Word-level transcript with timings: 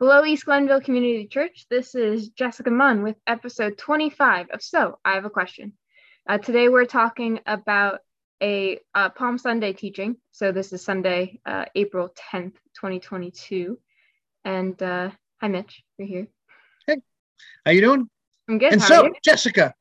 Hello, 0.00 0.24
East 0.24 0.44
Glenville 0.44 0.80
Community 0.80 1.24
Church. 1.28 1.66
This 1.70 1.94
is 1.94 2.30
Jessica 2.30 2.68
Munn 2.68 3.04
with 3.04 3.14
episode 3.28 3.78
25 3.78 4.48
of 4.50 4.60
So 4.60 4.98
I 5.04 5.12
Have 5.12 5.24
a 5.24 5.30
Question. 5.30 5.74
Uh, 6.28 6.36
today 6.36 6.68
we're 6.68 6.84
talking 6.84 7.38
about 7.46 8.00
a 8.42 8.80
uh, 8.96 9.10
Palm 9.10 9.38
Sunday 9.38 9.72
teaching. 9.72 10.16
So 10.32 10.50
this 10.50 10.72
is 10.72 10.84
Sunday, 10.84 11.38
uh, 11.46 11.66
April 11.76 12.12
10th, 12.32 12.54
2022. 12.74 13.78
And 14.44 14.82
uh, 14.82 15.10
hi, 15.40 15.46
Mitch. 15.46 15.84
You're 15.96 16.08
here. 16.08 16.26
Hey, 16.88 16.96
how 17.64 17.70
you 17.70 17.80
doing? 17.80 18.10
I'm 18.48 18.58
good. 18.58 18.72
And 18.72 18.82
How 18.82 18.88
so. 18.88 19.12
Jessica, 19.24 19.74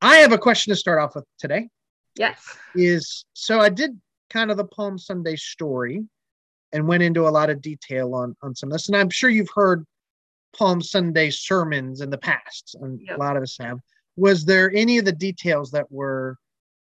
I 0.00 0.16
have 0.16 0.32
a 0.32 0.38
question 0.38 0.70
to 0.70 0.76
start 0.76 1.00
off 1.00 1.16
with 1.16 1.26
today. 1.38 1.68
Yes. 2.16 2.42
Is 2.74 3.26
so 3.34 3.60
I 3.60 3.68
did 3.68 4.00
kind 4.30 4.50
of 4.50 4.56
the 4.56 4.64
Palm 4.64 4.96
Sunday 4.96 5.36
story 5.36 6.02
and 6.74 6.86
went 6.86 7.04
into 7.04 7.26
a 7.26 7.30
lot 7.30 7.48
of 7.48 7.62
detail 7.62 8.14
on 8.14 8.36
on 8.42 8.54
some 8.54 8.68
of 8.68 8.72
this, 8.72 8.88
and 8.88 8.96
I'm 8.96 9.08
sure 9.08 9.30
you've 9.30 9.48
heard 9.54 9.86
Palm 10.54 10.82
Sunday 10.82 11.30
sermons 11.30 12.00
in 12.00 12.10
the 12.10 12.18
past, 12.18 12.76
and 12.80 13.00
Yep. 13.00 13.16
a 13.16 13.20
lot 13.20 13.36
of 13.36 13.42
us 13.42 13.56
have. 13.60 13.78
Was 14.16 14.44
there 14.44 14.70
any 14.74 14.98
of 14.98 15.04
the 15.04 15.12
details 15.12 15.70
that 15.70 15.90
were 15.90 16.36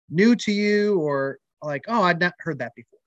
new 0.09 0.35
to 0.37 0.53
you, 0.53 0.99
or 1.01 1.39
like, 1.63 1.85
oh, 1.89 2.03
I'd 2.03 2.21
not 2.21 2.35
heard 2.39 2.61
that 2.61 2.75
before? 2.75 2.99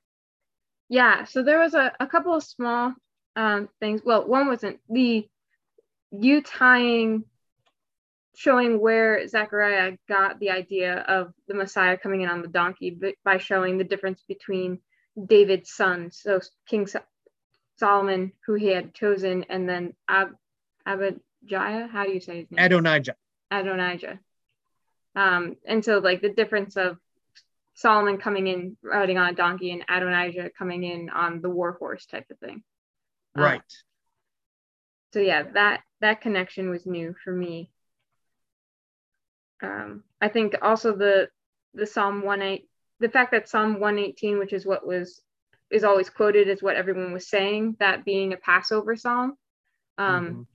Yeah. 0.90 1.26
So 1.26 1.42
there 1.42 1.59
was 1.59 1.73
a, 1.73 1.92
a 2.00 2.08
couple 2.08 2.34
of 2.34 2.44
small 2.44 2.94
um, 3.36 3.70
things. 3.80 4.02
Well, 4.04 4.28
one 4.28 4.48
wasn't 4.48 4.80
the 4.90 5.28
you 6.12 6.42
tying, 6.42 7.26
showing 8.36 8.80
where 8.80 9.28
Zechariah 9.28 9.98
got 10.08 10.40
the 10.40 10.52
idea 10.52 11.00
of 11.00 11.34
the 11.48 11.54
Messiah 11.54 11.98
coming 11.98 12.22
in 12.22 12.30
on 12.30 12.42
the 12.42 12.48
donkey 12.48 12.98
by 13.23 13.38
showing 13.38 13.78
the 13.78 13.84
difference 13.84 14.23
between 14.28 14.80
David's 15.26 15.72
sons, 15.72 16.20
so 16.22 16.40
King 16.68 16.88
Solomon, 17.78 18.34
who 18.46 18.54
he 18.54 18.68
had 18.68 18.94
chosen, 18.94 19.46
and 19.50 19.68
then 19.68 19.94
Ab- 20.08 20.36
Abijah. 20.86 21.90
How 21.92 22.04
do 22.04 22.12
you 22.12 22.20
say 22.20 22.42
his 22.42 22.52
name? 22.52 22.66
Adonijah. 22.66 23.16
Adonijah. 23.52 24.20
Um, 25.16 25.56
and 25.66 25.84
so 25.84 26.00
like 26.00 26.22
the 26.22 26.30
difference 26.30 26.78
of 26.78 26.98
Solomon 27.74 28.18
coming 28.18 28.48
in 28.48 28.78
riding 28.84 29.18
on 29.18 29.30
a 29.30 29.34
donkey 29.36 29.72
and 29.72 29.84
Adonijah 29.90 30.52
coming 30.58 30.84
in 30.84 31.09
on 31.09 31.42
the 31.42 31.50
war 31.50 31.74
horse 31.74 32.06
type 32.06 32.30
of 32.30 32.40
thing. 32.40 32.64
Uh, 33.36 33.42
Right. 33.42 33.62
so 35.14 35.20
yeah, 35.20 35.44
that 35.54 35.81
that 36.02 36.22
connection 36.22 36.70
was 36.70 36.86
new 36.86 37.16
for 37.24 37.31
me. 37.31 37.72
Um, 39.62 40.04
I 40.22 40.30
think 40.30 40.56
also 40.62 40.96
the 40.96 41.30
the 41.74 41.88
Psalm 41.88 42.22
one 42.24 42.42
eight 42.42 42.70
the 43.00 43.09
fact 43.09 43.31
that 43.31 43.48
Psalm 43.50 43.80
one 43.80 44.00
eighteen, 44.00 44.40
which 44.40 44.53
is 44.53 44.66
what 44.66 44.86
was 44.86 45.22
is 45.70 45.84
always 45.84 46.09
quoted 46.09 46.50
as 46.50 46.64
what 46.64 46.76
everyone 46.78 47.12
was 47.12 47.28
saying, 47.28 47.76
that 47.80 48.06
being 48.06 48.34
a 48.34 48.38
Passover 48.38 48.95
psalm, 48.95 49.38
um, 49.98 50.28
Mhm. 50.30 50.48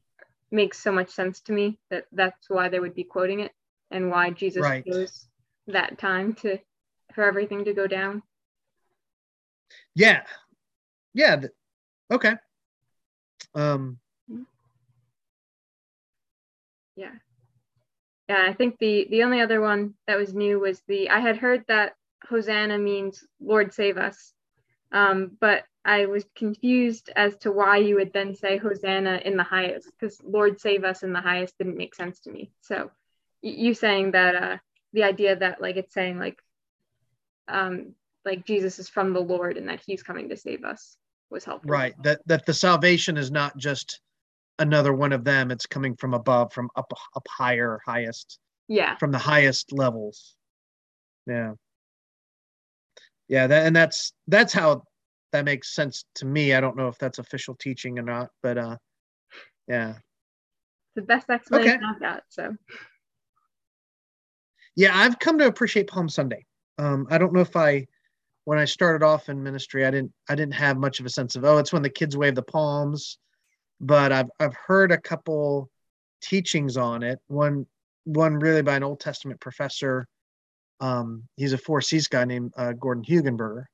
makes 0.51 0.79
so 0.79 0.91
much 0.91 1.11
sense 1.11 1.41
to 1.43 1.53
me 1.53 1.79
that 1.91 2.07
that's 2.13 2.49
why 2.49 2.69
they 2.69 2.81
would 2.81 2.95
be 2.95 3.05
quoting 3.05 3.41
it 3.41 3.53
and 3.91 4.11
why 4.11 4.31
Jesus 4.31 4.63
Right. 4.63 4.85
chose 4.87 5.29
that 5.67 5.99
time 5.99 6.35
to 6.37 6.59
for 7.15 7.25
everything 7.25 7.65
to 7.67 7.75
go 7.75 7.87
down. 7.87 8.23
Yeah. 9.95 10.27
Yeah. 11.13 11.37
th- 11.37 11.53
okay. 12.11 12.37
Um. 13.55 14.01
Yeah. 16.97 17.15
Yeah, 18.29 18.47
I 18.49 18.55
think 18.55 18.79
the 18.79 19.07
the 19.11 19.25
only 19.25 19.41
other 19.43 19.61
one 19.61 19.95
that 20.07 20.17
was 20.17 20.33
new 20.33 20.59
was 20.59 20.81
the 20.83 21.11
I 21.11 21.21
had 21.21 21.37
heard 21.37 21.67
that 21.67 21.97
Hosanna 22.29 22.79
means 22.79 23.25
Lord 23.41 23.73
save 23.73 23.97
us. 23.99 24.33
Um, 24.93 25.37
but 25.41 25.65
I 25.85 26.07
was 26.07 26.25
confused 26.37 27.11
as 27.17 27.37
to 27.39 27.51
why 27.51 27.79
you 27.79 27.97
would 27.97 28.13
then 28.13 28.35
say 28.35 28.57
Hosanna 28.57 29.21
in 29.25 29.37
the 29.37 29.43
highest, 29.43 29.91
because 29.99 30.21
Lord 30.23 30.61
save 30.61 30.85
us 30.85 31.03
in 31.03 31.13
the 31.13 31.21
highest 31.21 31.59
didn't 31.59 31.77
make 31.77 31.95
sense 31.95 32.21
to 32.21 32.31
me. 32.31 32.53
So 32.61 32.91
you 33.43 33.75
saying 33.75 34.13
that 34.13 34.35
uh 34.37 34.57
the 34.93 35.03
idea 35.03 35.35
that 35.35 35.61
like 35.61 35.77
it's 35.77 35.93
saying 35.93 36.19
like 36.19 36.39
um 37.49 37.95
like 38.25 38.47
Jesus 38.47 38.79
is 38.79 38.89
from 38.89 39.13
the 39.13 39.21
Lord 39.21 39.57
and 39.57 39.69
that 39.69 39.83
he's 39.85 40.03
coming 40.03 40.29
to 40.29 40.37
save 40.37 40.65
us 40.65 40.97
was 41.31 41.45
helpful. 41.45 41.71
right 41.71 41.95
that 42.05 42.21
that 42.27 42.47
the 42.47 42.55
salvation 42.55 43.17
is 43.17 43.31
not 43.33 43.57
just 43.57 44.01
another 44.59 44.93
one 44.93 45.13
of 45.13 45.25
them 45.25 45.51
it's 45.51 45.67
coming 45.67 45.97
from 45.97 46.15
above 46.15 46.53
from 46.53 46.71
up 46.77 46.93
up 47.17 47.27
higher 47.29 47.81
highest 47.85 48.39
Yeah. 48.69 48.97
from 48.99 49.11
the 49.11 49.19
highest 49.19 49.73
levels 49.73 50.37
yeah 51.27 51.55
yeah 53.33 53.47
that 53.47 53.67
and 53.67 53.75
that's 53.75 54.13
that's 54.29 54.53
how 54.53 54.83
that 55.33 55.47
makes 55.47 55.75
sense 55.75 56.05
to 56.17 56.27
me. 56.27 56.53
I 56.53 56.61
don't 56.61 56.77
know 56.77 56.89
if 56.89 56.99
that's 56.99 57.19
official 57.19 57.55
teaching 57.55 57.99
or 57.99 58.03
not 58.03 58.29
but 58.43 58.59
uh 58.59 58.77
yeah. 59.67 59.95
The 60.95 61.03
best 61.03 61.31
explanation 61.31 61.81
I've 61.83 62.01
got. 62.01 62.23
So. 62.29 62.55
Yeah 64.77 64.93
i've 64.95 65.19
come 65.19 65.39
to 65.39 65.47
appreciate 65.47 65.89
palm 65.89 66.09
sunday. 66.09 66.45
Um 66.79 67.07
i 67.11 67.17
don't 67.17 67.33
know 67.33 67.41
if 67.41 67.57
i 67.57 67.87
when 68.45 68.59
i 68.59 68.67
started 68.67 69.05
off 69.05 69.29
in 69.31 69.43
ministry 69.43 69.87
i 69.87 69.91
didn't 69.91 70.13
i 70.29 70.35
didn't 70.35 70.55
have 70.55 70.77
much 70.77 71.01
of 71.01 71.07
a 71.07 71.11
sense 71.11 71.35
of 71.35 71.45
oh 71.45 71.57
it's 71.59 71.73
when 71.73 71.83
the 71.83 71.89
kids 71.89 72.17
wave 72.17 72.35
the 72.35 72.43
palms 72.43 73.19
but 73.81 74.13
i've 74.13 74.31
i've 74.41 74.55
heard 74.67 74.93
a 74.93 74.99
couple 74.99 75.71
teachings 76.23 76.77
on 76.77 77.03
it. 77.03 77.19
One 77.27 77.67
one 78.05 78.39
really 78.39 78.63
by 78.63 78.77
an 78.77 78.83
old 78.83 79.01
testament 79.01 79.41
professor 79.41 80.09
um 80.83 81.23
he's 81.37 81.55
a 81.55 81.59
four 81.59 81.81
c's 81.81 82.09
guy 82.09 82.25
named 82.25 82.53
uh, 82.57 82.73
gordon 82.73 83.05
hugenberger 83.05 83.65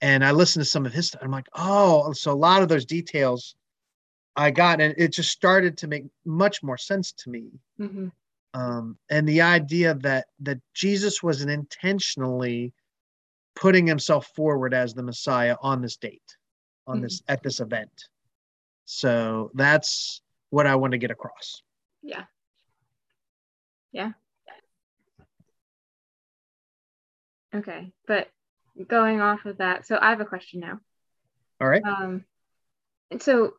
and 0.00 0.24
i 0.24 0.30
listened 0.30 0.64
to 0.64 0.70
some 0.70 0.86
of 0.86 0.92
his 0.92 1.08
stuff 1.08 1.22
i'm 1.24 1.30
like 1.30 1.48
oh 1.54 2.12
so 2.12 2.30
a 2.30 2.34
lot 2.34 2.62
of 2.62 2.68
those 2.68 2.84
details 2.84 3.56
i 4.36 4.50
got 4.50 4.80
and 4.80 4.94
it 4.96 5.12
just 5.12 5.30
started 5.30 5.76
to 5.76 5.88
make 5.88 6.04
much 6.24 6.62
more 6.62 6.78
sense 6.78 7.12
to 7.12 7.30
me 7.30 7.50
mhm. 7.80 8.12
um, 8.54 8.96
and 9.10 9.28
the 9.28 9.40
idea 9.40 9.94
that 9.94 10.26
that 10.40 10.58
Jesus 10.74 11.22
wasn't 11.22 11.50
intentionally 11.50 12.72
putting 13.54 13.86
himself 13.86 14.28
forward 14.34 14.74
as 14.74 14.94
the 14.94 15.02
Messiah 15.02 15.56
on 15.62 15.82
this 15.82 15.96
date, 15.96 16.36
on 16.86 17.00
this 17.00 17.22
at 17.28 17.42
this 17.42 17.60
event. 17.60 18.08
So 18.84 19.50
that's 19.54 20.20
what 20.50 20.66
I 20.66 20.76
want 20.76 20.92
to 20.92 20.98
get 20.98 21.10
across. 21.10 21.62
yeah. 22.02 22.24
Yeah. 23.92 24.12
Okay, 27.54 27.92
but 28.06 28.28
going 28.88 29.20
off 29.20 29.44
of 29.44 29.58
that, 29.58 29.86
so 29.86 29.98
I 30.00 30.10
have 30.10 30.20
a 30.20 30.26
question 30.26 30.60
now. 30.60 30.80
All 31.60 31.68
right. 31.68 31.82
Um, 31.84 32.24
so 33.20 33.54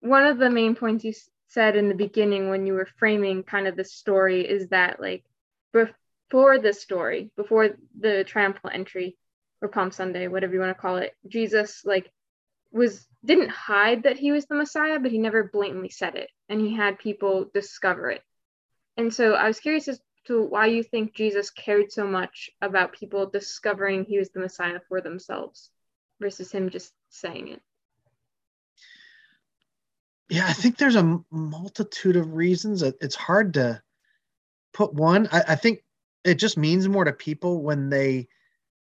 one 0.00 0.26
of 0.26 0.38
the 0.38 0.50
main 0.50 0.74
points 0.74 1.04
you 1.04 1.12
said 1.48 1.76
in 1.76 1.88
the 1.88 1.94
beginning 1.94 2.48
when 2.48 2.66
you 2.66 2.74
were 2.74 2.88
framing 2.98 3.42
kind 3.42 3.66
of 3.66 3.76
the 3.76 3.84
story 3.84 4.48
is 4.48 4.68
that 4.68 5.00
like 5.00 5.24
before 5.72 6.58
the 6.58 6.72
story, 6.72 7.30
before 7.36 7.70
the 7.98 8.24
triumphal 8.24 8.70
entry 8.72 9.16
or 9.60 9.68
Palm 9.68 9.90
Sunday, 9.90 10.28
whatever 10.28 10.54
you 10.54 10.60
want 10.60 10.74
to 10.74 10.80
call 10.80 10.96
it, 10.96 11.14
Jesus 11.26 11.84
like 11.84 12.10
was 12.72 13.06
didn't 13.24 13.50
hide 13.50 14.04
that 14.04 14.18
he 14.18 14.32
was 14.32 14.46
the 14.46 14.54
Messiah, 14.54 15.00
but 15.00 15.10
he 15.10 15.18
never 15.18 15.44
blatantly 15.44 15.90
said 15.90 16.14
it, 16.14 16.30
and 16.48 16.60
he 16.60 16.74
had 16.74 16.98
people 16.98 17.50
discover 17.52 18.10
it. 18.10 18.22
And 18.96 19.12
so 19.12 19.34
I 19.34 19.46
was 19.46 19.60
curious 19.60 19.88
as 19.88 20.00
to 20.30 20.42
why 20.42 20.66
you 20.66 20.84
think 20.84 21.12
Jesus 21.12 21.50
cared 21.50 21.90
so 21.90 22.06
much 22.06 22.50
about 22.62 22.92
people 22.92 23.26
discovering 23.26 24.04
he 24.04 24.18
was 24.18 24.30
the 24.30 24.38
Messiah 24.38 24.78
for 24.88 25.00
themselves 25.00 25.70
versus 26.20 26.52
him 26.52 26.70
just 26.70 26.92
saying 27.08 27.48
it. 27.48 27.60
Yeah, 30.28 30.46
I 30.46 30.52
think 30.52 30.78
there's 30.78 30.94
a 30.94 31.18
multitude 31.32 32.14
of 32.14 32.34
reasons. 32.34 32.82
It's 32.82 33.16
hard 33.16 33.54
to 33.54 33.82
put 34.72 34.94
one. 34.94 35.28
I, 35.32 35.42
I 35.48 35.54
think 35.56 35.82
it 36.22 36.36
just 36.36 36.56
means 36.56 36.88
more 36.88 37.04
to 37.04 37.12
people 37.12 37.62
when 37.62 37.90
they 37.90 38.28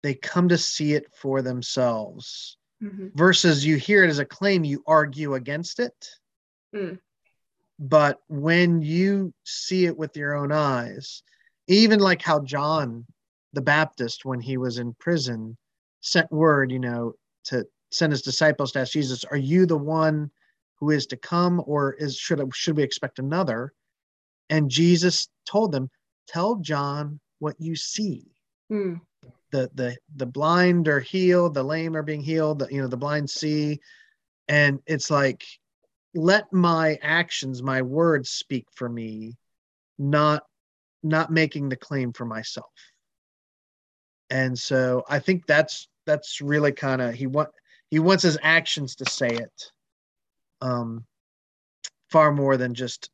they 0.03 0.15
come 0.15 0.49
to 0.49 0.57
see 0.57 0.93
it 0.93 1.05
for 1.15 1.41
themselves 1.41 2.57
Mhm. 2.81 3.13
versus 3.13 3.63
you 3.63 3.77
hear 3.77 4.03
it 4.03 4.09
as 4.09 4.19
a 4.19 4.25
claim, 4.25 4.65
you 4.65 4.83
argue 4.85 5.35
against 5.35 5.79
it. 5.79 6.09
Mm. 6.75 6.99
But 7.81 8.19
when 8.27 8.83
you 8.83 9.33
see 9.43 9.85
it 9.87 9.97
with 9.97 10.15
your 10.15 10.35
own 10.35 10.51
eyes, 10.51 11.23
even 11.67 11.99
like 11.99 12.21
how 12.21 12.39
John 12.41 13.07
the 13.53 13.61
Baptist, 13.61 14.23
when 14.23 14.39
he 14.39 14.57
was 14.57 14.77
in 14.77 14.93
prison, 14.99 15.57
sent 16.01 16.31
word, 16.31 16.71
you 16.71 16.77
know, 16.77 17.13
to 17.45 17.65
send 17.89 18.13
his 18.13 18.21
disciples 18.21 18.71
to 18.71 18.81
ask 18.81 18.93
Jesus, 18.93 19.23
"Are 19.25 19.37
you 19.37 19.65
the 19.65 19.77
one 19.77 20.29
who 20.75 20.91
is 20.91 21.07
to 21.07 21.17
come, 21.17 21.61
or 21.65 21.93
is 21.93 22.15
should 22.15 22.39
should 22.53 22.77
we 22.77 22.83
expect 22.83 23.17
another?" 23.17 23.73
And 24.51 24.69
Jesus 24.69 25.27
told 25.45 25.71
them, 25.71 25.89
"Tell 26.27 26.57
John 26.57 27.19
what 27.39 27.59
you 27.59 27.75
see." 27.75 28.27
Mm. 28.71 29.01
the 29.51 29.69
the 29.73 29.97
the 30.15 30.25
blind 30.25 30.87
are 30.87 31.01
healed 31.01 31.53
the 31.53 31.63
lame 31.63 31.95
are 31.95 32.03
being 32.03 32.21
healed 32.21 32.59
the, 32.59 32.67
you 32.71 32.81
know 32.81 32.87
the 32.87 32.95
blind 32.95 33.29
see 33.29 33.81
and 34.47 34.79
it's 34.85 35.11
like 35.11 35.43
let 36.13 36.51
my 36.51 36.97
actions 37.01 37.63
my 37.63 37.81
words 37.81 38.29
speak 38.29 38.67
for 38.73 38.87
me 38.89 39.35
not 39.97 40.43
not 41.03 41.31
making 41.31 41.69
the 41.69 41.75
claim 41.75 42.11
for 42.11 42.25
myself 42.25 42.71
and 44.29 44.57
so 44.57 45.03
i 45.09 45.19
think 45.19 45.45
that's 45.45 45.87
that's 46.05 46.41
really 46.41 46.71
kind 46.71 47.01
of 47.01 47.13
he 47.13 47.27
want 47.27 47.49
he 47.89 47.99
wants 47.99 48.23
his 48.23 48.37
actions 48.41 48.95
to 48.95 49.05
say 49.05 49.27
it 49.29 49.71
um, 50.61 51.05
far 52.09 52.31
more 52.31 52.57
than 52.57 52.73
just 52.73 53.09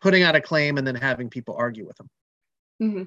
putting 0.00 0.22
out 0.22 0.36
a 0.36 0.40
claim 0.40 0.78
and 0.78 0.86
then 0.86 0.94
having 0.94 1.28
people 1.28 1.56
argue 1.58 1.86
with 1.86 1.98
him. 2.00 2.10
Mm-hmm. 2.82 3.02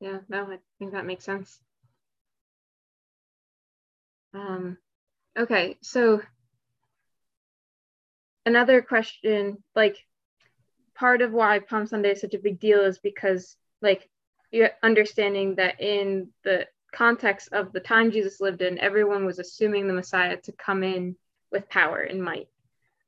Yeah, 0.00 0.18
no, 0.28 0.44
I 0.44 0.58
think 0.78 0.92
that 0.92 1.06
makes 1.06 1.24
sense. 1.24 1.58
Um, 4.34 4.76
okay, 5.38 5.78
so 5.80 6.20
another 8.46 8.82
question, 8.82 9.62
like 9.74 9.96
part 10.94 11.22
of 11.22 11.32
why 11.32 11.58
Palm 11.58 11.86
Sunday 11.86 12.12
is 12.12 12.20
such 12.20 12.34
a 12.34 12.38
big 12.38 12.60
deal 12.60 12.80
is 12.80 12.98
because, 12.98 13.56
like, 13.82 14.08
you're 14.50 14.70
understanding 14.82 15.56
that 15.56 15.80
in 15.80 16.28
the 16.44 16.66
context 16.92 17.48
of 17.52 17.72
the 17.72 17.80
time 17.80 18.12
Jesus 18.12 18.40
lived 18.40 18.62
in, 18.62 18.78
everyone 18.78 19.24
was 19.24 19.38
assuming 19.38 19.86
the 19.86 19.92
Messiah 19.92 20.36
to 20.36 20.52
come 20.52 20.84
in 20.84 21.16
with 21.50 21.68
power 21.68 21.98
and 21.98 22.22
might. 22.22 22.48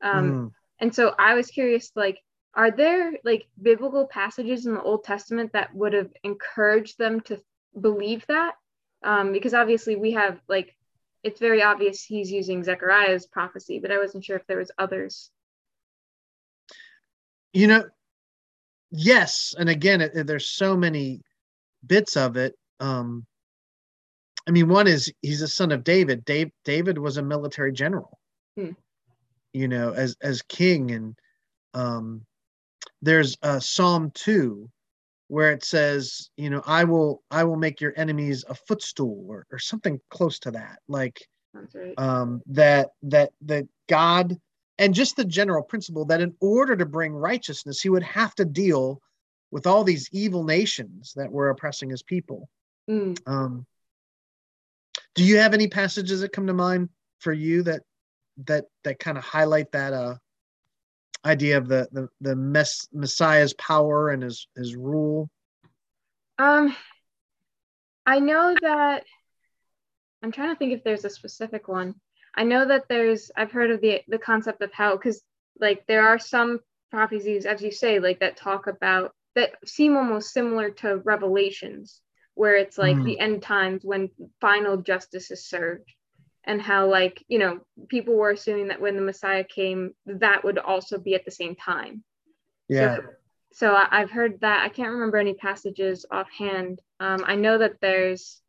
Um, 0.03 0.33
mm. 0.33 0.53
And 0.81 0.94
so 0.94 1.15
I 1.19 1.35
was 1.35 1.47
curious, 1.47 1.93
like, 1.94 2.21
are 2.55 2.71
there 2.71 3.12
like 3.23 3.47
biblical 3.61 4.06
passages 4.06 4.67
in 4.67 4.75
the 4.75 4.82
Old 4.82 5.05
Testament 5.05 5.53
that 5.53 5.75
would 5.75 5.93
have 5.93 6.11
encouraged 6.25 6.99
them 6.99 7.21
to 7.23 7.41
believe 7.79 8.25
that? 8.29 8.55
Um, 9.05 9.32
because 9.32 9.53
obviously 9.53 9.94
we 9.94 10.12
have 10.12 10.41
like 10.49 10.75
it's 11.26 11.40
very 11.40 11.61
obvious 11.61 12.05
he's 12.05 12.31
using 12.31 12.62
Zechariah's 12.62 13.26
prophecy, 13.26 13.81
but 13.81 13.90
I 13.90 13.99
wasn't 13.99 14.25
sure 14.25 14.37
if 14.37 14.46
there 14.46 14.58
was 14.58 14.70
others. 14.78 15.31
You 17.52 17.67
know, 17.67 17.84
yes, 18.93 19.52
and 19.58 19.69
again, 19.69 20.02
it, 20.02 20.26
there's 20.26 20.49
so 20.49 20.76
many 20.76 21.23
bits 21.84 22.17
of 22.17 22.37
it. 22.37 22.55
Um, 22.78 23.26
I 24.46 24.52
mean, 24.52 24.69
one 24.69 24.87
is 24.87 25.12
he's 25.20 25.43
a 25.43 25.49
son 25.49 25.73
of 25.73 25.82
David. 25.82 26.25
Dave, 26.25 26.50
David 26.64 26.96
was 26.96 27.17
a 27.17 27.23
military 27.23 27.72
general, 27.72 28.20
hmm. 28.56 28.70
you 29.52 29.67
know, 29.67 29.93
as 29.93 30.17
as 30.22 30.43
king, 30.43 30.93
and 30.93 31.19
um, 31.75 32.25
there's 33.02 33.37
uh, 33.43 33.58
Psalm 33.58 34.12
two, 34.14 34.70
where 35.28 35.52
it 35.52 35.64
says, 35.64 36.31
you 36.37 36.50
know, 36.50 36.62
I 36.67 36.84
will 36.84 37.23
I 37.31 37.44
will 37.44 37.56
make 37.56 37.81
your 37.81 37.93
enemies 37.96 38.44
a 38.49 38.55
footstool 38.55 39.26
or, 39.28 39.46
or 39.50 39.58
something 39.58 40.00
close 40.11 40.38
to 40.40 40.52
that. 40.52 40.78
Like 40.88 41.20
right. 41.52 41.94
um, 41.99 42.43
that 42.46 42.90
that 43.02 43.32
that 43.43 43.67
God 43.88 44.37
and 44.78 44.94
just 44.94 45.17
the 45.17 45.25
general 45.25 45.62
principle 45.62 46.05
that 46.06 46.20
in 46.20 46.34
order 46.40 46.76
to 46.76 46.87
bring 46.87 47.12
righteousness, 47.12 47.81
he 47.81 47.88
would 47.88 48.02
have 48.02 48.34
to 48.37 48.44
deal 48.44 49.00
with 49.50 49.67
all 49.67 49.84
these 49.84 50.08
evil 50.12 50.44
nations 50.44 51.12
that 51.17 51.31
were 51.31 51.49
oppressing 51.49 51.90
his 51.90 52.02
people. 52.02 52.49
Mm. 52.90 53.19
Um, 53.26 53.67
do 55.14 55.25
you 55.25 55.38
have 55.38 55.55
any 55.55 55.69
passages 55.69 56.20
that 56.20 56.32
come 56.32 56.46
to 56.46 56.55
mind 56.55 56.90
for 57.19 57.32
you 57.32 57.62
that 57.64 57.82
that 58.44 58.67
that 58.84 58.99
kind 58.99 59.17
of 59.17 59.25
highlight 59.25 59.72
that 59.72 59.93
uh 59.93 60.17
idea 61.25 61.59
of 61.59 61.69
the 61.69 61.89
the, 61.93 62.09
the 62.21 62.37
mess, 62.37 62.89
messiah's 62.93 63.55
power 63.55 64.11
and 64.11 64.23
his 64.23 64.49
his 64.57 64.77
rule? 64.77 65.31
Um 66.39 66.75
i 68.05 68.21
know 68.21 68.55
that 68.61 69.05
i'm 70.23 70.31
trying 70.31 70.51
to 70.51 70.57
think 70.57 70.73
if 70.73 70.85
there's 70.85 71.05
a 71.05 71.11
specific 71.11 71.69
one. 71.69 71.95
I 72.35 72.45
know 72.45 72.67
that 72.67 72.85
there's 72.89 73.31
i've 73.37 73.53
heard 73.53 73.71
of 73.71 73.81
the 73.81 74.03
the 74.09 74.19
concept 74.19 74.63
of 74.63 74.73
how 74.73 74.97
because 74.97 75.23
like 75.59 75.87
there 75.87 76.07
are 76.07 76.19
some 76.19 76.61
prophecies 76.91 77.47
as 77.47 77.63
you 77.63 77.71
say 77.71 77.99
like 77.99 78.21
that 78.21 78.37
talk 78.37 78.67
about 78.67 79.13
that 79.35 79.53
seem 79.67 79.97
almost 79.97 80.33
similar 80.33 80.71
to 80.71 80.99
revelations 80.99 82.01
where 82.35 82.57
it's 82.57 82.79
like 82.79 82.97
mm. 82.97 83.05
the 83.05 83.19
end 83.19 83.43
times 83.43 83.83
when 83.85 84.11
final 84.41 84.77
justice 84.77 85.31
is 85.31 85.49
served 85.49 85.91
and 86.46 86.62
how 86.62 86.88
like 86.88 87.25
you 87.28 87.38
know 87.38 87.60
people 87.88 88.14
were 88.14 88.31
assuming 88.31 88.69
that 88.69 88.81
when 88.81 88.96
the 88.96 89.02
messiah 89.02 89.44
came 89.44 89.93
that 90.06 90.44
would 90.44 90.58
also 90.58 90.98
be 90.98 91.14
at 91.14 91.25
the 91.25 91.31
same 91.31 91.54
time. 91.56 92.02
Yeah. 92.69 92.96
so, 92.96 93.02
so 93.52 93.75
I, 93.75 94.00
have 94.00 94.10
heard 94.10 94.40
that. 94.40 94.64
I 94.64 94.69
can't 94.69 94.90
remember 94.90 95.19
any 95.19 95.34
passages 95.34 96.06
offhand. 96.10 96.81
Um, 97.00 97.25
i 97.26 97.34
know 97.34 97.58
that 97.58 97.81
there's 97.81 98.40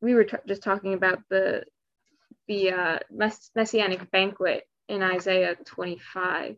we 0.00 0.14
were 0.14 0.24
t- 0.24 0.36
just 0.46 0.62
talking 0.62 0.94
about 0.94 1.20
the 1.30 1.64
the 2.48 2.70
uh, 2.70 2.98
mess- 3.10 3.50
messianic 3.54 4.10
banquet 4.10 4.64
in 4.88 5.02
isaiah 5.02 5.56
25 5.64 6.56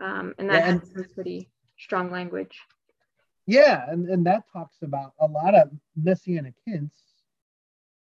um, 0.00 0.34
and 0.38 0.50
that 0.50 0.60
yeah, 0.60 0.70
and- 0.70 0.80
has 0.80 0.90
some 0.92 1.06
pretty 1.14 1.48
strong 1.78 2.10
language. 2.10 2.58
Yeah 3.46 3.88
and, 3.88 4.08
and 4.08 4.26
that 4.26 4.44
talks 4.52 4.76
about 4.82 5.12
a 5.20 5.26
lot 5.26 5.54
of 5.54 5.70
messianic 5.96 6.54
hints 6.64 6.96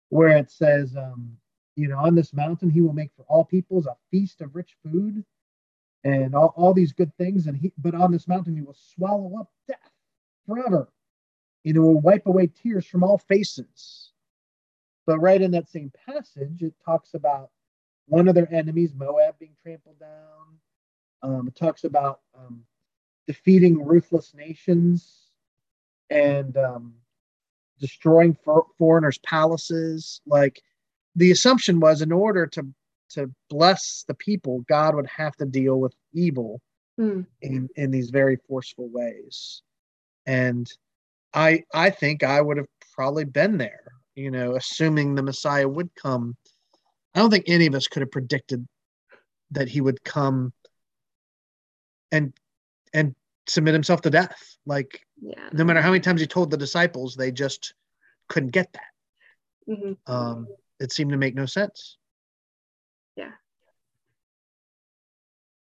where 0.08 0.36
it 0.36 0.50
says 0.50 0.96
um, 0.96 1.36
you 1.76 1.88
know, 1.88 1.98
on 1.98 2.14
this 2.14 2.32
mountain, 2.32 2.70
he 2.70 2.80
will 2.80 2.94
make 2.94 3.10
for 3.16 3.24
all 3.28 3.44
peoples 3.44 3.86
a 3.86 3.96
feast 4.10 4.40
of 4.40 4.56
rich 4.56 4.74
food 4.82 5.24
and 6.04 6.34
all, 6.34 6.54
all 6.56 6.72
these 6.72 6.92
good 6.92 7.14
things. 7.16 7.46
And 7.46 7.56
he, 7.56 7.72
but 7.78 7.94
on 7.94 8.10
this 8.10 8.26
mountain, 8.26 8.56
he 8.56 8.62
will 8.62 8.76
swallow 8.94 9.38
up 9.38 9.50
death 9.68 9.92
forever. 10.46 10.90
You 11.64 11.74
know, 11.74 11.82
will 11.82 12.00
wipe 12.00 12.26
away 12.26 12.46
tears 12.48 12.86
from 12.86 13.04
all 13.04 13.18
faces. 13.18 14.10
But 15.04 15.20
right 15.20 15.40
in 15.40 15.50
that 15.52 15.68
same 15.68 15.92
passage, 16.06 16.62
it 16.62 16.74
talks 16.84 17.14
about 17.14 17.50
one 18.06 18.26
of 18.26 18.34
their 18.34 18.52
enemies, 18.52 18.94
Moab, 18.94 19.38
being 19.38 19.56
trampled 19.62 20.00
down. 20.00 20.58
Um, 21.22 21.48
it 21.48 21.56
talks 21.56 21.84
about 21.84 22.20
um, 22.36 22.64
defeating 23.26 23.84
ruthless 23.84 24.32
nations 24.34 25.28
and 26.10 26.56
um, 26.56 26.94
destroying 27.80 28.36
for- 28.44 28.66
foreigners' 28.78 29.18
palaces. 29.18 30.20
Like 30.26 30.62
the 31.16 31.30
assumption 31.30 31.80
was 31.80 32.02
in 32.02 32.12
order 32.12 32.46
to 32.46 32.66
to 33.08 33.30
bless 33.48 34.04
the 34.06 34.14
people, 34.14 34.64
God 34.68 34.94
would 34.94 35.06
have 35.06 35.34
to 35.36 35.46
deal 35.46 35.80
with 35.80 35.94
evil 36.12 36.60
mm. 37.00 37.26
in 37.42 37.68
in 37.74 37.90
these 37.90 38.10
very 38.10 38.36
forceful 38.48 38.88
ways. 38.88 39.62
And 40.26 40.70
I 41.34 41.64
I 41.74 41.90
think 41.90 42.22
I 42.22 42.40
would 42.40 42.58
have 42.58 42.68
probably 42.94 43.24
been 43.24 43.58
there, 43.58 43.92
you 44.14 44.30
know, 44.30 44.56
assuming 44.56 45.14
the 45.14 45.22
Messiah 45.22 45.68
would 45.68 45.90
come. 45.94 46.36
I 47.14 47.20
don't 47.20 47.30
think 47.30 47.44
any 47.48 47.66
of 47.66 47.74
us 47.74 47.88
could 47.88 48.02
have 48.02 48.10
predicted 48.10 48.66
that 49.52 49.68
he 49.68 49.80
would 49.80 50.04
come 50.04 50.52
and 52.12 52.32
and 52.92 53.14
submit 53.46 53.74
himself 53.74 54.02
to 54.02 54.10
death. 54.10 54.56
Like 54.66 55.00
yeah. 55.20 55.48
no 55.52 55.64
matter 55.64 55.80
how 55.80 55.90
many 55.90 56.00
times 56.00 56.20
he 56.20 56.26
told 56.26 56.50
the 56.50 56.56
disciples, 56.56 57.14
they 57.14 57.30
just 57.30 57.74
couldn't 58.28 58.52
get 58.52 58.72
that. 58.72 58.90
Mm-hmm. 59.68 60.12
Um, 60.12 60.48
it 60.80 60.92
seemed 60.92 61.12
to 61.12 61.16
make 61.16 61.34
no 61.34 61.46
sense. 61.46 61.96
Yeah. 63.16 63.30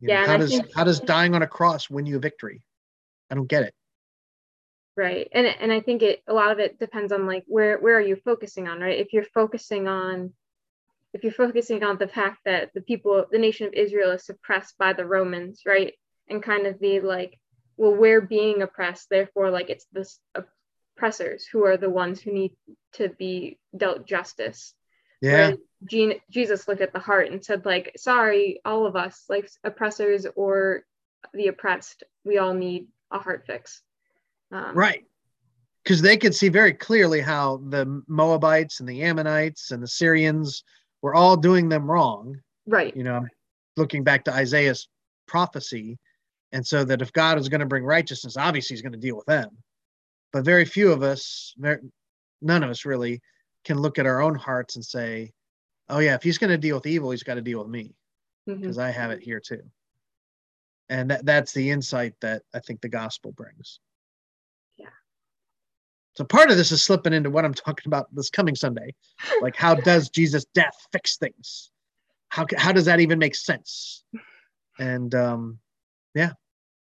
You 0.01 0.09
know, 0.09 0.15
yeah. 0.15 0.27
How 0.27 0.37
does 0.37 0.51
think, 0.51 0.75
how 0.75 0.85
does 0.85 1.01
dying 1.01 1.35
on 1.35 1.43
a 1.43 1.47
cross 1.47 1.89
win 1.89 2.07
you 2.07 2.17
a 2.17 2.21
victory? 2.21 2.63
I 3.31 3.35
don't 3.35 3.49
get 3.49 3.65
it. 3.65 3.75
Right. 4.97 5.29
And 5.33 5.47
and 5.47 5.73
I 5.73 5.81
think 5.81 6.03
it 6.03 6.23
a 6.29 6.33
lot 6.33 6.53
of 6.53 6.59
it 6.59 6.79
depends 6.79 7.13
on 7.13 7.27
like 7.27 7.45
where 7.47 7.79
where 7.79 7.97
are 7.97 8.01
you 8.01 8.17
focusing 8.17 8.69
on, 8.69 8.81
right? 8.81 8.99
If 8.99 9.13
you're 9.13 9.25
focusing 9.25 9.89
on 9.89 10.33
if 11.15 11.23
you're 11.23 11.33
focusing 11.33 11.85
on 11.85 11.97
the 11.97 12.09
fact 12.09 12.41
that 12.45 12.75
the 12.75 12.81
people, 12.81 13.25
the 13.31 13.39
nation 13.39 13.69
of 13.69 13.73
Israel 13.73 14.11
is 14.11 14.27
suppressed 14.27 14.77
by 14.79 14.93
the 14.93 15.07
Romans, 15.07 15.63
right? 15.65 15.95
And 16.29 16.43
kind 16.43 16.67
of 16.67 16.81
the 16.81 17.01
like, 17.01 17.39
well, 17.77 17.95
we're 17.95 18.21
being 18.21 18.63
oppressed, 18.63 19.09
therefore, 19.11 19.51
like 19.51 19.71
it's 19.71 19.87
the 19.93 20.09
oppressors 20.97 21.47
who 21.47 21.65
are 21.65 21.77
the 21.77 21.89
ones 21.89 22.21
who 22.21 22.33
need 22.33 22.53
to 22.95 23.09
be 23.09 23.59
dealt 23.77 24.07
justice 24.07 24.75
yeah. 25.21 25.53
Gene, 25.87 26.15
jesus 26.31 26.67
looked 26.67 26.81
at 26.81 26.93
the 26.93 26.99
heart 26.99 27.31
and 27.31 27.45
said 27.45 27.67
like 27.67 27.93
sorry 27.97 28.61
all 28.65 28.87
of 28.87 28.97
us 28.97 29.25
like 29.29 29.51
oppressors 29.65 30.27
or 30.35 30.85
the 31.35 31.49
oppressed 31.49 32.05
we 32.25 32.39
all 32.39 32.55
need 32.55 32.89
a 33.11 33.19
heart 33.19 33.45
fix. 33.47 33.83
Um, 34.51 34.75
right. 34.75 35.05
Because 35.83 36.01
they 36.01 36.17
could 36.17 36.35
see 36.35 36.49
very 36.49 36.73
clearly 36.73 37.21
how 37.21 37.61
the 37.69 38.03
moabites 38.09 38.81
and 38.81 38.89
the 38.89 39.03
ammonites 39.03 39.71
and 39.71 39.83
the 39.83 39.89
syrians 39.89 40.65
were 41.03 41.15
all 41.15 41.37
doing 41.37 41.69
them 41.69 41.91
wrong 41.91 42.41
right. 42.67 42.97
you 42.97 43.05
know 43.05 43.25
looking 43.77 44.05
back 44.05 44.25
to 44.25 44.35
isaiah's 44.35 44.89
prophecy. 45.27 45.99
And 46.53 46.67
so 46.67 46.85
that 46.85 47.03
if 47.03 47.13
god 47.13 47.39
is 47.39 47.49
going 47.49 47.61
to 47.61 47.67
bring 47.67 47.85
righteousness 47.85 48.37
obviously 48.37 48.75
he's 48.75 48.83
going 48.83 48.93
to 48.93 48.99
deal 48.99 49.17
with 49.17 49.27
them. 49.27 49.51
But 50.33 50.45
very 50.45 50.65
few 50.65 50.93
of 50.93 51.03
us 51.03 51.55
none 52.41 52.63
of 52.63 52.71
us 52.71 52.85
really 52.85 53.21
can 53.65 53.79
look 53.79 53.99
at 53.99 54.07
our 54.07 54.21
own 54.21 54.35
hearts 54.35 54.77
and 54.77 54.85
say, 54.85 55.33
oh, 55.89 55.99
yeah, 55.99 56.15
if 56.15 56.23
he's 56.23 56.39
going 56.39 56.51
to 56.51 56.59
deal 56.59 56.77
with 56.77 56.87
evil, 56.87 57.11
he's 57.11 57.23
got 57.23 57.35
to 57.35 57.43
deal 57.43 57.59
with 57.59 57.69
me 57.69 57.95
because 58.47 58.77
mm-hmm. 58.77 58.81
I 58.81 58.91
have 58.91 59.11
it 59.11 59.23
here 59.23 59.41
too. 59.41 59.63
And 60.89 61.11
that, 61.11 61.25
that's 61.25 61.53
the 61.53 61.71
insight 61.71 62.15
that 62.21 62.43
I 62.55 62.61
think 62.61 62.81
the 62.81 62.89
gospel 62.89 63.33
brings. 63.33 63.81
Yeah. 64.77 64.87
So 66.15 66.25
part 66.25 66.51
of 66.51 66.57
this 66.57 66.73
is 66.73 66.83
slipping 66.83 67.15
into 67.15 67.31
what 67.31 67.45
I'm 67.45 67.55
talking 67.55 67.87
about 67.87 68.15
this 68.15 68.31
coming 68.31 68.55
Sunday. 68.55 68.95
Like, 69.41 69.57
how 69.57 69.75
does 69.75 70.11
Jesus' 70.11 70.45
death 70.55 70.77
fix 70.93 71.17
things? 71.17 71.71
How, 72.29 72.47
how 72.57 72.73
does 72.73 72.85
that 72.87 73.01
even 73.01 73.19
make 73.19 73.35
sense? 73.35 74.05
And 74.79 75.15
um, 75.15 75.59
yeah. 76.15 76.33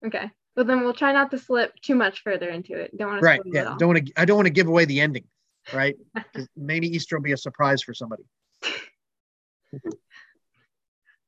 Okay. 0.05 0.31
Well, 0.55 0.65
then 0.65 0.81
we'll 0.81 0.93
try 0.93 1.11
not 1.11 1.29
to 1.31 1.37
slip 1.37 1.75
too 1.81 1.95
much 1.95 2.23
further 2.23 2.49
into 2.49 2.73
it. 2.73 2.97
Don't 2.97 3.09
want 3.09 3.19
to. 3.19 3.25
Right. 3.25 3.41
Yeah. 3.45 3.75
Don't 3.77 3.89
want 3.89 4.07
to. 4.07 4.13
I 4.15 4.23
don't 4.23 4.37
want 4.37 4.45
to 4.45 4.53
give 4.53 4.67
away 4.67 4.85
the 4.85 5.01
ending 5.01 5.25
right? 5.73 5.95
Maybe 6.55 6.87
Easter 6.87 7.17
will 7.17 7.23
be 7.23 7.31
a 7.31 7.37
surprise 7.37 7.81
for 7.81 7.93
somebody. 7.93 8.23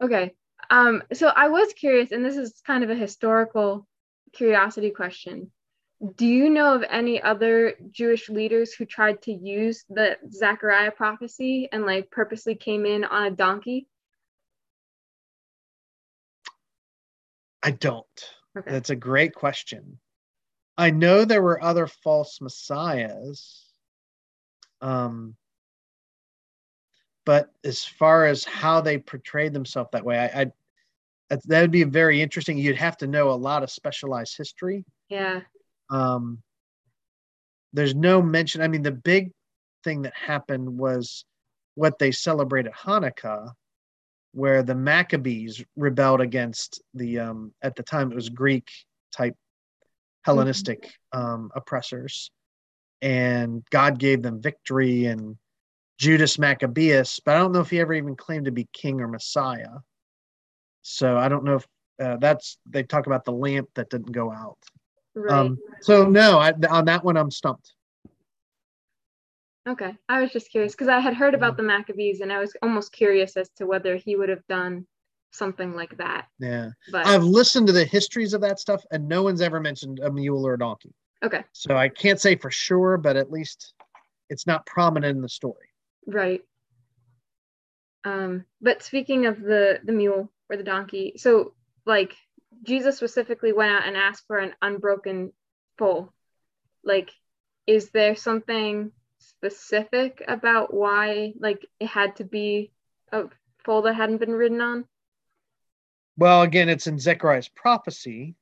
Okay. 0.01 0.33
Um, 0.69 1.03
so 1.13 1.27
I 1.27 1.47
was 1.47 1.73
curious, 1.73 2.11
and 2.11 2.23
this 2.23 2.37
is 2.37 2.61
kind 2.65 2.83
of 2.83 2.89
a 2.89 2.95
historical 2.95 3.87
curiosity 4.33 4.91
question. 4.91 5.51
Do 6.15 6.27
you 6.27 6.49
know 6.49 6.75
of 6.75 6.83
any 6.87 7.21
other 7.21 7.73
Jewish 7.89 8.29
leaders 8.29 8.73
who 8.73 8.85
tried 8.85 9.21
to 9.23 9.33
use 9.33 9.83
the 9.89 10.17
Zechariah 10.31 10.91
prophecy 10.91 11.69
and 11.71 11.85
like 11.85 12.11
purposely 12.11 12.53
came 12.53 12.85
in 12.85 13.03
on 13.03 13.23
a 13.23 13.31
donkey? 13.31 13.87
I 17.63 17.71
don't. 17.71 18.05
Okay. 18.55 18.71
That's 18.71 18.91
a 18.91 18.95
great 18.95 19.33
question. 19.33 19.99
I 20.77 20.91
know 20.91 21.25
there 21.25 21.41
were 21.41 21.63
other 21.63 21.87
false 21.87 22.39
messiahs. 22.39 23.66
Um, 24.81 25.35
but 27.25 27.51
as 27.63 27.83
far 27.83 28.25
as 28.25 28.45
how 28.45 28.81
they 28.81 28.97
portrayed 28.97 29.53
themselves 29.53 29.89
that 29.91 30.05
way, 30.05 30.17
I, 30.17 30.41
I 30.41 30.51
that 31.29 31.61
would 31.61 31.71
be 31.71 31.83
very 31.83 32.21
interesting. 32.21 32.57
You'd 32.57 32.77
have 32.77 32.97
to 32.97 33.07
know 33.07 33.31
a 33.31 33.35
lot 33.35 33.63
of 33.63 33.69
specialized 33.69 34.37
history. 34.37 34.85
Yeah. 35.09 35.41
Um, 35.89 36.41
there's 37.73 37.95
no 37.95 38.21
mention. 38.21 38.61
I 38.61 38.69
mean, 38.69 38.81
the 38.81 38.91
big 38.91 39.31
thing 39.83 40.03
that 40.03 40.13
happened 40.15 40.77
was 40.77 41.25
what 41.75 41.99
they 41.99 42.11
celebrated 42.11 42.71
Hanukkah, 42.71 43.51
where 44.31 44.63
the 44.63 44.75
Maccabees 44.75 45.63
rebelled 45.75 46.21
against 46.21 46.81
the 46.93 47.19
um, 47.19 47.53
at 47.61 47.75
the 47.75 47.83
time 47.83 48.11
it 48.11 48.15
was 48.15 48.29
Greek 48.29 48.69
type 49.11 49.35
Hellenistic 50.23 50.91
um, 51.13 51.51
oppressors, 51.55 52.31
and 53.01 53.63
God 53.69 53.99
gave 53.99 54.21
them 54.21 54.41
victory 54.41 55.05
and 55.05 55.37
Judas 55.97 56.37
Maccabeus, 56.37 57.19
but 57.19 57.35
I 57.35 57.39
don't 57.39 57.51
know 57.51 57.61
if 57.61 57.69
he 57.69 57.79
ever 57.79 57.93
even 57.93 58.15
claimed 58.15 58.45
to 58.45 58.51
be 58.51 58.67
king 58.73 59.01
or 59.01 59.07
Messiah. 59.07 59.79
So 60.81 61.17
I 61.17 61.27
don't 61.27 61.43
know 61.43 61.55
if 61.55 61.67
uh, 61.99 62.17
that's 62.17 62.57
they 62.69 62.83
talk 62.83 63.07
about 63.07 63.25
the 63.25 63.31
lamp 63.31 63.69
that 63.75 63.89
didn't 63.89 64.11
go 64.11 64.31
out. 64.31 64.57
Right. 65.15 65.33
Um, 65.33 65.57
so 65.81 66.07
no, 66.07 66.37
I, 66.37 66.53
on 66.69 66.85
that 66.85 67.03
one 67.03 67.17
I'm 67.17 67.31
stumped. 67.31 67.73
okay. 69.67 69.97
I 70.07 70.21
was 70.21 70.31
just 70.31 70.51
curious 70.51 70.73
because 70.73 70.87
I 70.87 70.99
had 70.99 71.15
heard 71.15 71.33
about 71.33 71.57
the 71.57 71.63
Maccabees 71.63 72.21
and 72.21 72.31
I 72.31 72.39
was 72.39 72.55
almost 72.61 72.91
curious 72.91 73.35
as 73.35 73.49
to 73.57 73.65
whether 73.65 73.95
he 73.95 74.15
would 74.15 74.29
have 74.29 74.45
done 74.47 74.85
something 75.31 75.75
like 75.75 75.97
that. 75.97 76.27
Yeah, 76.39 76.69
But 76.91 77.07
I've 77.07 77.23
listened 77.23 77.67
to 77.67 77.73
the 77.73 77.85
histories 77.85 78.33
of 78.33 78.41
that 78.41 78.59
stuff, 78.59 78.83
and 78.91 79.07
no 79.07 79.23
one's 79.23 79.41
ever 79.41 79.59
mentioned 79.59 79.99
a 79.99 80.11
mule 80.11 80.45
or 80.45 80.53
a 80.53 80.59
donkey. 80.59 80.93
Okay. 81.23 81.43
So 81.51 81.75
I 81.75 81.89
can't 81.89 82.19
say 82.19 82.35
for 82.35 82.51
sure, 82.51 82.97
but 82.97 83.15
at 83.15 83.31
least 83.31 83.73
it's 84.29 84.47
not 84.47 84.65
prominent 84.65 85.15
in 85.15 85.21
the 85.21 85.29
story. 85.29 85.69
Right. 86.05 86.41
Um, 88.03 88.45
but 88.61 88.83
speaking 88.83 89.25
of 89.25 89.41
the 89.41 89.79
the 89.83 89.91
mule 89.91 90.31
or 90.49 90.57
the 90.57 90.63
donkey, 90.63 91.13
so 91.17 91.53
like 91.85 92.15
Jesus 92.63 92.97
specifically 92.97 93.53
went 93.53 93.71
out 93.71 93.87
and 93.87 93.97
asked 93.97 94.25
for 94.27 94.37
an 94.37 94.53
unbroken 94.61 95.31
foal. 95.77 96.13
Like, 96.83 97.11
is 97.65 97.89
there 97.89 98.15
something 98.15 98.91
specific 99.19 100.23
about 100.27 100.73
why 100.73 101.33
like 101.39 101.65
it 101.79 101.87
had 101.87 102.15
to 102.17 102.23
be 102.23 102.71
a 103.11 103.25
foal 103.63 103.81
that 103.83 103.95
hadn't 103.95 104.19
been 104.19 104.31
ridden 104.31 104.61
on? 104.61 104.85
Well, 106.17 106.41
again, 106.41 106.69
it's 106.69 106.87
in 106.87 106.97
Zechariah's 106.97 107.49
prophecy. 107.49 108.35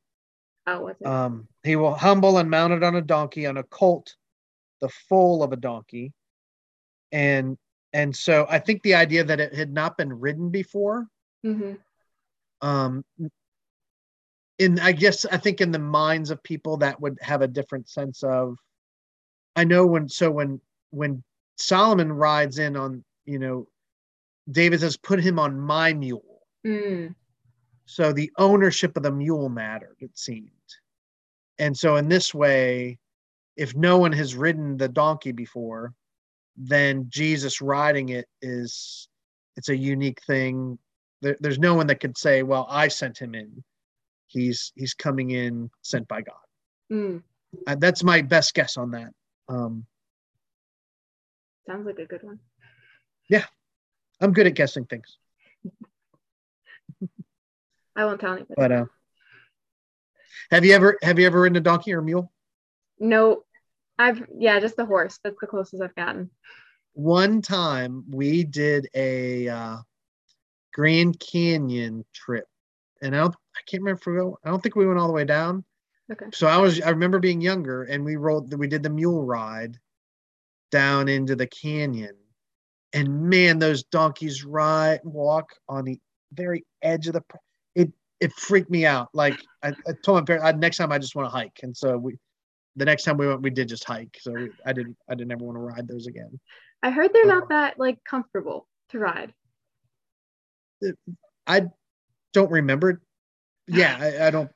Oh, 0.67 0.81
was 0.81 0.95
it? 0.99 1.07
Um, 1.07 1.47
he 1.63 1.75
will 1.75 1.93
humble 1.93 2.37
and 2.37 2.49
mounted 2.49 2.83
on 2.83 2.95
a 2.95 3.01
donkey, 3.01 3.45
on 3.45 3.57
a 3.57 3.63
colt, 3.63 4.15
the 4.81 4.89
foal 4.89 5.43
of 5.43 5.51
a 5.51 5.57
donkey. 5.57 6.13
And 7.11 7.57
and 7.93 8.15
so 8.15 8.45
I 8.49 8.59
think 8.59 8.81
the 8.81 8.95
idea 8.95 9.23
that 9.23 9.39
it 9.39 9.53
had 9.53 9.71
not 9.71 9.97
been 9.97 10.11
ridden 10.11 10.49
before, 10.49 11.07
hmm 11.43 11.73
um, 12.61 13.03
in 14.57 14.79
I 14.79 14.91
guess 14.91 15.25
I 15.25 15.37
think 15.37 15.61
in 15.61 15.71
the 15.71 15.79
minds 15.79 16.29
of 16.29 16.41
people 16.43 16.77
that 16.77 16.99
would 17.01 17.17
have 17.21 17.41
a 17.41 17.47
different 17.47 17.89
sense 17.89 18.23
of. 18.23 18.57
I 19.55 19.63
know 19.63 19.85
when 19.85 20.09
so 20.09 20.31
when 20.31 20.61
when 20.91 21.23
Solomon 21.57 22.11
rides 22.11 22.57
in 22.59 22.75
on 22.75 23.03
you 23.25 23.39
know, 23.39 23.67
David 24.49 24.79
says, 24.79 24.97
"Put 24.97 25.19
him 25.19 25.39
on 25.39 25.59
my 25.59 25.93
mule." 25.93 26.41
Mm. 26.65 27.15
So 27.85 28.11
the 28.11 28.31
ownership 28.37 28.97
of 28.97 29.03
the 29.03 29.11
mule 29.11 29.49
mattered, 29.49 29.97
it 29.99 30.17
seemed. 30.17 30.49
And 31.59 31.77
so 31.77 31.95
in 31.95 32.09
this 32.09 32.33
way, 32.33 32.99
if 33.55 33.75
no 33.75 33.97
one 33.97 34.11
has 34.11 34.35
ridden 34.35 34.77
the 34.77 34.89
donkey 34.89 35.31
before, 35.31 35.93
then 36.57 37.05
Jesus 37.09 37.61
riding 37.61 38.09
it 38.09 38.27
is 38.41 39.07
it's 39.55 39.69
a 39.69 39.77
unique 39.77 40.21
thing. 40.23 40.77
There, 41.21 41.37
there's 41.39 41.59
no 41.59 41.75
one 41.75 41.87
that 41.87 41.99
could 41.99 42.17
say, 42.17 42.43
"Well, 42.43 42.67
I 42.69 42.87
sent 42.87 43.17
him 43.17 43.35
in. 43.35 43.63
He's 44.27 44.73
he's 44.75 44.93
coming 44.93 45.31
in 45.31 45.69
sent 45.81 46.07
by 46.07 46.21
God." 46.21 46.35
Mm. 46.91 47.23
Uh, 47.67 47.75
that's 47.75 48.03
my 48.03 48.21
best 48.21 48.53
guess 48.53 48.77
on 48.77 48.91
that. 48.91 49.11
Um, 49.47 49.85
Sounds 51.67 51.85
like 51.85 51.99
a 51.99 52.05
good 52.05 52.23
one. 52.23 52.39
Yeah, 53.29 53.45
I'm 54.21 54.33
good 54.33 54.47
at 54.47 54.55
guessing 54.55 54.85
things, 54.85 55.17
I 57.95 58.05
won't 58.05 58.19
tell 58.19 58.33
anybody. 58.33 58.53
but 58.57 58.71
uh, 58.71 58.85
have 60.51 60.65
you 60.65 60.73
ever 60.73 60.97
have 61.01 61.17
you 61.19 61.25
ever 61.25 61.41
ridden 61.41 61.55
a 61.55 61.61
donkey 61.61 61.93
or 61.93 61.99
a 61.99 62.03
mule? 62.03 62.31
no, 62.99 63.43
I've 63.97 64.23
yeah, 64.37 64.59
just 64.59 64.75
the 64.77 64.85
horse. 64.85 65.19
That's 65.23 65.37
the 65.39 65.47
closest 65.47 65.81
I've 65.81 65.95
gotten. 65.95 66.29
one 66.93 67.41
time 67.41 68.03
we 68.09 68.43
did 68.43 68.87
a 68.93 69.47
uh, 69.49 69.77
Grand 70.73 71.19
Canyon 71.19 72.05
trip, 72.13 72.45
and 73.01 73.15
I 73.15 73.19
don't, 73.19 73.35
I 73.55 73.59
can't 73.67 73.81
remember 73.83 73.99
if 74.01 74.05
we 74.07 74.15
go, 74.15 74.37
I 74.43 74.49
don't 74.49 74.61
think 74.61 74.75
we 74.75 74.85
went 74.85 74.99
all 74.99 75.07
the 75.07 75.13
way 75.13 75.25
down. 75.25 75.63
Okay. 76.11 76.25
So 76.33 76.47
I 76.47 76.57
was 76.57 76.81
I 76.81 76.89
remember 76.89 77.19
being 77.19 77.41
younger, 77.41 77.83
and 77.83 78.03
we 78.05 78.15
rode 78.17 78.53
we 78.53 78.67
did 78.67 78.83
the 78.83 78.89
mule 78.89 79.25
ride 79.25 79.77
down 80.71 81.07
into 81.07 81.35
the 81.35 81.47
canyon, 81.47 82.15
and 82.93 83.29
man, 83.29 83.59
those 83.59 83.83
donkeys 83.83 84.43
ride 84.43 84.99
walk 85.03 85.51
on 85.69 85.85
the 85.85 85.99
very 86.33 86.65
edge 86.81 87.07
of 87.07 87.13
the. 87.13 87.23
It 88.25 88.33
freaked 88.33 88.71
me 88.71 88.85
out. 88.85 89.09
Like 89.13 89.39
I, 89.63 89.69
I 89.87 89.91
told 90.03 90.19
my 90.19 90.25
parents, 90.25 90.45
I, 90.45 90.51
next 90.51 90.77
time 90.77 90.91
I 90.91 90.99
just 90.99 91.15
want 91.15 91.27
to 91.27 91.37
hike, 91.37 91.59
and 91.63 91.75
so 91.75 91.97
we. 91.97 92.17
The 92.77 92.83
next 92.83 93.03
time 93.03 93.15
we 93.15 93.25
went, 93.25 93.41
we 93.41 93.51
did 93.51 93.69
just 93.69 93.85
hike. 93.85 94.17
So 94.19 94.33
we, 94.33 94.49
I 94.65 94.73
didn't. 94.73 94.97
I 95.09 95.15
didn't 95.15 95.31
ever 95.31 95.45
want 95.45 95.55
to 95.55 95.61
ride 95.61 95.87
those 95.87 96.07
again. 96.07 96.37
I 96.83 96.89
heard 96.89 97.13
they're 97.13 97.23
Uh, 97.23 97.39
not 97.39 97.47
that 97.47 97.79
like 97.79 98.03
comfortable 98.03 98.67
to 98.89 98.99
ride. 98.99 99.33
I 101.47 101.67
don't 102.33 102.51
remember. 102.51 103.01
Yeah, 103.65 103.95
I, 103.97 104.27
I 104.27 104.29
don't. 104.29 104.51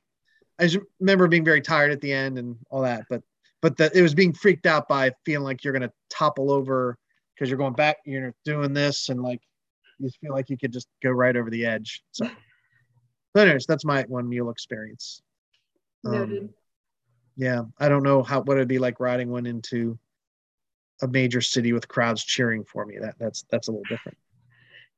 I 0.60 0.68
just 0.68 0.86
remember 1.00 1.30
being 1.30 1.46
very 1.46 1.62
tired 1.62 1.94
at 1.94 2.02
the 2.02 2.12
end 2.12 2.38
and 2.38 2.58
all 2.70 2.82
that, 2.82 3.06
but 3.10 3.22
but 3.62 3.78
the, 3.78 3.90
it 3.98 4.02
was 4.02 4.14
being 4.14 4.34
freaked 4.34 4.66
out 4.66 4.90
by 4.90 5.14
feeling 5.26 5.46
like 5.46 5.64
you're 5.64 5.72
gonna 5.72 5.94
topple 6.10 6.52
over 6.52 6.98
because 7.34 7.50
you're 7.50 7.58
going 7.58 7.74
back, 7.74 8.00
you're 8.06 8.36
doing 8.44 8.74
this, 8.74 9.08
and 9.08 9.22
like 9.24 9.40
you 9.98 10.08
just 10.08 10.20
feel 10.20 10.34
like 10.34 10.50
you 10.50 10.58
could 10.58 10.74
just 10.74 10.90
go 11.02 11.10
right 11.12 11.38
over 11.38 11.50
the 11.50 11.66
edge. 11.66 12.04
So, 12.12 12.30
but 13.40 13.48
anyways, 13.48 13.66
that's 13.66 13.86
my 13.86 14.04
one 14.10 14.28
mule 14.28 14.50
experience. 14.50 15.22
Um, 16.06 16.50
yeah, 17.38 17.62
I 17.80 17.88
don't 17.88 18.04
know 18.04 18.22
how 18.22 18.42
what 18.42 18.58
it'd 18.58 18.68
be 18.68 18.80
like 18.80 19.00
riding 19.00 19.30
one 19.30 19.46
into 19.46 19.98
a 21.02 21.08
major 21.08 21.40
city 21.40 21.72
with 21.72 21.88
crowds 21.88 22.22
cheering 22.22 22.66
for 22.66 22.86
me. 22.86 22.98
That 23.00 23.16
that's 23.18 23.46
that's 23.50 23.70
a 23.70 23.72
little 23.72 23.86
different. 23.88 24.18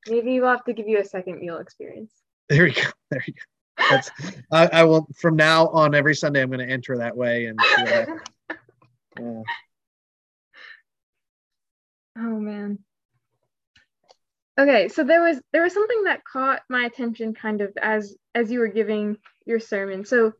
Maybe 0.08 0.40
we'll 0.40 0.50
have 0.50 0.64
to 0.64 0.72
give 0.72 0.88
you 0.88 0.98
a 0.98 1.04
second 1.04 1.38
meal 1.38 1.58
experience. 1.58 2.12
There 2.48 2.66
you 2.66 2.74
go. 2.74 2.90
There 3.10 3.22
you 3.24 3.34
go. 3.34 3.84
That's 3.90 4.10
I, 4.50 4.66
I 4.80 4.84
will 4.84 5.06
from 5.14 5.36
now 5.36 5.68
on 5.68 5.94
every 5.94 6.16
Sunday 6.16 6.42
I'm 6.42 6.50
going 6.50 6.66
to 6.66 6.72
enter 6.72 6.98
that 6.98 7.16
way 7.16 7.46
and. 7.46 7.60
Yeah. 9.20 9.42
Oh 12.16 12.40
man. 12.40 12.78
Okay, 14.58 14.88
so 14.88 15.02
there 15.02 15.22
was 15.22 15.40
there 15.52 15.62
was 15.62 15.72
something 15.72 16.04
that 16.04 16.24
caught 16.24 16.62
my 16.68 16.84
attention 16.84 17.32
kind 17.34 17.62
of 17.62 17.72
as 17.80 18.14
as 18.34 18.50
you 18.50 18.58
were 18.58 18.68
giving 18.68 19.16
your 19.46 19.58
sermon. 19.58 20.04
So, 20.04 20.34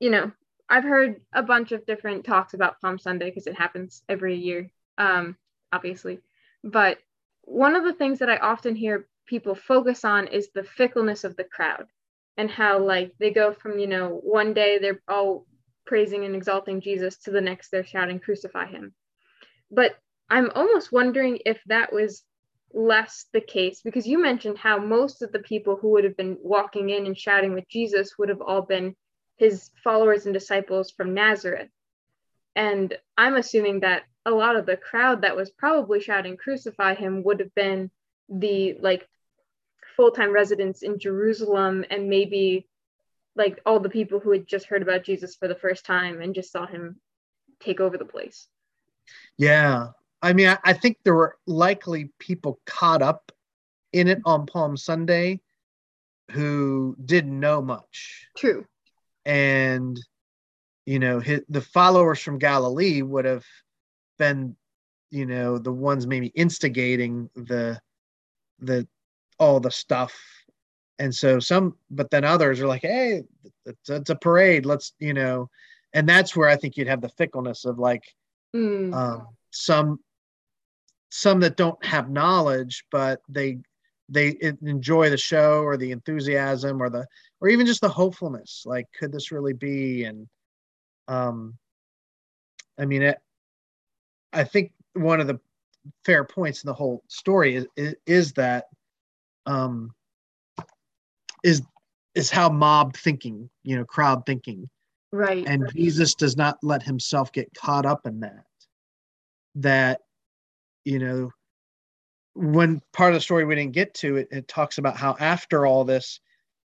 you 0.00 0.10
know, 0.10 0.32
I've 0.70 0.84
heard 0.84 1.20
a 1.32 1.42
bunch 1.42 1.72
of 1.72 1.84
different 1.84 2.24
talks 2.24 2.54
about 2.54 2.80
Palm 2.80 2.98
Sunday 2.98 3.28
because 3.28 3.46
it 3.46 3.56
happens 3.56 4.02
every 4.08 4.36
year, 4.36 4.70
um, 4.96 5.36
obviously. 5.70 6.20
But 6.62 6.98
one 7.42 7.76
of 7.76 7.84
the 7.84 7.92
things 7.92 8.20
that 8.20 8.30
I 8.30 8.38
often 8.38 8.74
hear 8.74 9.06
people 9.26 9.54
focus 9.54 10.04
on 10.04 10.28
is 10.28 10.48
the 10.50 10.64
fickleness 10.64 11.24
of 11.24 11.36
the 11.36 11.44
crowd 11.44 11.86
and 12.38 12.50
how 12.50 12.78
like 12.78 13.12
they 13.20 13.30
go 13.30 13.52
from, 13.52 13.78
you 13.78 13.86
know, 13.86 14.20
one 14.22 14.54
day 14.54 14.78
they're 14.78 15.02
all 15.08 15.46
praising 15.86 16.24
and 16.24 16.34
exalting 16.34 16.80
Jesus 16.80 17.18
to 17.18 17.30
the 17.30 17.40
next 17.40 17.68
they're 17.68 17.84
shouting 17.84 18.18
crucify 18.18 18.66
him. 18.66 18.94
But 19.70 19.94
I'm 20.30 20.50
almost 20.54 20.90
wondering 20.90 21.40
if 21.44 21.60
that 21.66 21.92
was 21.92 22.22
less 22.74 23.26
the 23.32 23.40
case 23.40 23.80
because 23.82 24.06
you 24.06 24.20
mentioned 24.20 24.58
how 24.58 24.78
most 24.78 25.22
of 25.22 25.32
the 25.32 25.38
people 25.38 25.76
who 25.76 25.90
would 25.90 26.04
have 26.04 26.16
been 26.16 26.36
walking 26.42 26.90
in 26.90 27.06
and 27.06 27.16
shouting 27.16 27.54
with 27.54 27.68
Jesus 27.68 28.18
would 28.18 28.28
have 28.28 28.42
all 28.42 28.62
been 28.62 28.96
his 29.36 29.70
followers 29.82 30.26
and 30.26 30.34
disciples 30.34 30.90
from 30.90 31.14
Nazareth. 31.14 31.70
And 32.56 32.96
I'm 33.16 33.34
assuming 33.34 33.80
that 33.80 34.02
a 34.26 34.30
lot 34.30 34.56
of 34.56 34.66
the 34.66 34.76
crowd 34.76 35.22
that 35.22 35.36
was 35.36 35.50
probably 35.50 36.00
shouting 36.00 36.36
crucify 36.36 36.94
him 36.94 37.22
would 37.24 37.40
have 37.40 37.54
been 37.54 37.90
the 38.28 38.76
like 38.80 39.08
full-time 39.96 40.32
residents 40.32 40.82
in 40.82 40.98
Jerusalem 40.98 41.84
and 41.90 42.08
maybe 42.08 42.66
like 43.36 43.60
all 43.66 43.80
the 43.80 43.88
people 43.88 44.20
who 44.20 44.30
had 44.30 44.46
just 44.46 44.66
heard 44.66 44.82
about 44.82 45.04
Jesus 45.04 45.36
for 45.36 45.48
the 45.48 45.54
first 45.54 45.84
time 45.84 46.20
and 46.20 46.34
just 46.34 46.52
saw 46.52 46.66
him 46.66 47.00
take 47.60 47.80
over 47.80 47.98
the 47.98 48.04
place. 48.04 48.48
Yeah. 49.36 49.88
I 50.24 50.32
mean, 50.32 50.48
I, 50.48 50.58
I 50.64 50.72
think 50.72 50.98
there 51.04 51.14
were 51.14 51.36
likely 51.46 52.10
people 52.18 52.60
caught 52.66 53.02
up 53.02 53.30
in 53.92 54.08
it 54.08 54.20
on 54.24 54.46
Palm 54.46 54.76
Sunday 54.76 55.40
who 56.30 56.96
didn't 57.04 57.38
know 57.38 57.60
much. 57.60 58.26
True. 58.36 58.64
And, 59.24 60.00
you 60.86 60.98
know, 60.98 61.20
his, 61.20 61.42
the 61.48 61.60
followers 61.60 62.20
from 62.20 62.38
Galilee 62.38 63.02
would 63.02 63.24
have 63.26 63.44
been, 64.18 64.56
you 65.10 65.26
know, 65.26 65.58
the 65.58 65.72
ones 65.72 66.06
maybe 66.06 66.28
instigating 66.28 67.28
the, 67.34 67.78
the, 68.60 68.88
all 69.38 69.60
the 69.60 69.70
stuff. 69.70 70.14
And 70.98 71.14
so 71.14 71.38
some, 71.38 71.76
but 71.90 72.10
then 72.10 72.24
others 72.24 72.60
are 72.60 72.66
like, 72.66 72.82
hey, 72.82 73.24
it's, 73.66 73.90
it's 73.90 74.10
a 74.10 74.16
parade. 74.16 74.64
Let's, 74.64 74.94
you 74.98 75.12
know, 75.12 75.50
and 75.92 76.08
that's 76.08 76.34
where 76.34 76.48
I 76.48 76.56
think 76.56 76.76
you'd 76.76 76.88
have 76.88 77.02
the 77.02 77.08
fickleness 77.10 77.64
of 77.64 77.78
like 77.78 78.04
Mm. 78.54 78.94
um, 78.94 79.26
some 79.50 79.98
some 81.14 81.38
that 81.38 81.56
don't 81.56 81.82
have 81.84 82.10
knowledge, 82.10 82.84
but 82.90 83.22
they 83.28 83.58
they 84.08 84.36
enjoy 84.62 85.10
the 85.10 85.16
show 85.16 85.62
or 85.62 85.76
the 85.76 85.92
enthusiasm 85.92 86.82
or 86.82 86.90
the 86.90 87.06
or 87.40 87.48
even 87.48 87.66
just 87.66 87.80
the 87.80 87.88
hopefulness. 87.88 88.64
Like, 88.66 88.88
could 88.98 89.12
this 89.12 89.30
really 89.30 89.52
be? 89.52 90.04
And 90.04 90.26
um, 91.06 91.56
I 92.76 92.84
mean, 92.84 93.02
it, 93.02 93.18
I 94.32 94.42
think 94.42 94.72
one 94.94 95.20
of 95.20 95.28
the 95.28 95.38
fair 96.04 96.24
points 96.24 96.64
in 96.64 96.66
the 96.66 96.74
whole 96.74 97.04
story 97.06 97.54
is 97.54 97.66
is, 97.76 97.94
is 98.06 98.32
that 98.32 98.64
um, 99.46 99.94
is 101.44 101.62
is 102.16 102.28
how 102.28 102.48
mob 102.48 102.96
thinking, 102.96 103.48
you 103.62 103.76
know, 103.76 103.84
crowd 103.84 104.26
thinking 104.26 104.68
right. 105.12 105.46
and 105.46 105.70
jesus 105.72 106.16
does 106.16 106.36
not 106.36 106.58
let 106.60 106.82
himself 106.82 107.30
get 107.30 107.54
caught 107.54 107.86
up 107.86 108.04
in 108.04 108.18
that 108.18 108.44
that 109.54 110.00
you 110.84 110.98
know 110.98 111.30
when 112.34 112.80
part 112.92 113.12
of 113.12 113.16
the 113.16 113.20
story 113.20 113.44
we 113.44 113.54
didn't 113.54 113.72
get 113.72 113.94
to 113.94 114.16
it, 114.16 114.28
it 114.32 114.48
talks 114.48 114.78
about 114.78 114.96
how 114.96 115.16
after 115.20 115.66
all 115.66 115.84
this 115.84 116.20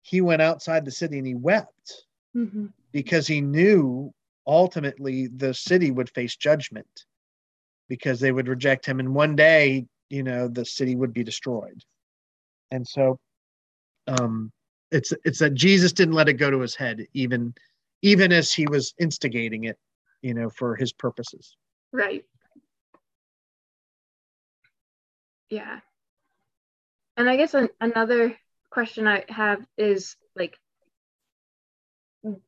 he 0.01 0.21
went 0.21 0.41
outside 0.41 0.83
the 0.85 0.91
city 0.91 1.17
and 1.17 1.27
he 1.27 1.35
wept 1.35 2.05
Mhm. 2.35 2.71
because 2.91 3.25
he 3.25 3.41
knew 3.41 4.13
ultimately 4.45 5.27
the 5.27 5.53
city 5.53 5.91
would 5.91 6.09
face 6.09 6.35
judgment 6.35 7.05
because 7.87 8.19
they 8.19 8.31
would 8.31 8.47
reject 8.47 8.85
him 8.85 8.99
and 8.99 9.15
one 9.15 9.35
day 9.35 9.87
you 10.09 10.23
know 10.23 10.47
the 10.47 10.65
city 10.65 10.95
would 10.95 11.13
be 11.13 11.23
destroyed 11.23 11.81
and 12.71 12.87
so 12.87 13.17
um 14.07 14.51
it's 14.91 15.13
it's 15.23 15.39
that 15.39 15.53
jesus 15.55 15.91
didn't 15.93 16.13
let 16.13 16.29
it 16.29 16.33
go 16.33 16.51
to 16.51 16.59
his 16.59 16.75
head 16.75 17.05
even 17.13 17.53
even 18.01 18.31
as 18.31 18.53
he 18.53 18.67
was 18.67 18.93
instigating 18.99 19.63
it 19.63 19.77
you 20.21 20.33
know 20.33 20.49
for 20.49 20.75
his 20.75 20.93
purposes 20.93 21.55
Right. 21.91 22.25
Yeah. 25.49 25.79
And 27.17 27.29
I 27.29 27.37
guess 27.37 27.53
an, 27.53 27.69
another 27.79 28.35
question 28.69 29.07
I 29.07 29.23
have 29.29 29.65
is 29.77 30.15
like, 30.35 30.57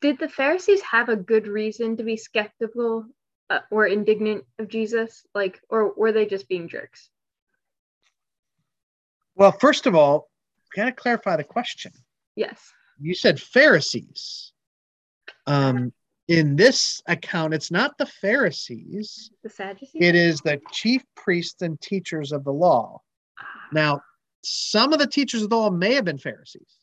did 0.02 0.20
the 0.20 0.28
Pharisees 0.30 0.82
have 0.82 1.10
a 1.10 1.16
good 1.16 1.48
reason 1.48 1.98
to 1.98 2.04
be 2.04 2.18
skeptical 2.18 3.06
uh, 3.50 3.60
or 3.72 3.88
indignant 3.88 4.44
of 4.60 4.68
Jesus? 4.68 5.26
Like, 5.36 5.62
or 5.70 5.94
were 5.94 6.12
they 6.12 6.26
just 6.26 6.48
being 6.50 6.68
jerks? 6.68 7.10
well 9.36 9.52
first 9.52 9.86
of 9.86 9.94
all 9.94 10.30
we 10.76 10.82
got 10.82 10.86
to 10.86 10.92
clarify 10.92 11.38
the 11.38 11.44
question 11.44 11.92
Yes. 12.36 12.60
you 13.00 13.14
said 13.14 13.40
pharisees 13.40 14.52
um 15.46 15.94
in 16.28 16.56
this 16.56 17.02
account 17.08 17.54
it's 17.54 17.72
not 17.72 17.98
the 17.98 18.06
pharisees. 18.06 19.32
The 19.44 19.50
Sadducees? 19.50 20.02
it 20.02 20.16
is 20.16 20.42
the 20.42 20.60
chief 20.72 21.04
priests 21.16 21.62
and 21.62 21.80
teachers 21.82 22.32
of 22.32 22.44
the 22.44 22.52
law. 22.54 23.02
Ah, 23.40 23.46
now 23.72 24.02
some 24.44 24.94
of 24.94 25.00
the 25.00 25.08
teachers 25.08 25.42
of 25.42 25.50
the 25.50 25.56
law 25.58 25.70
may 25.70 25.94
have 25.94 26.06
been 26.06 26.18
pharisees 26.18 26.78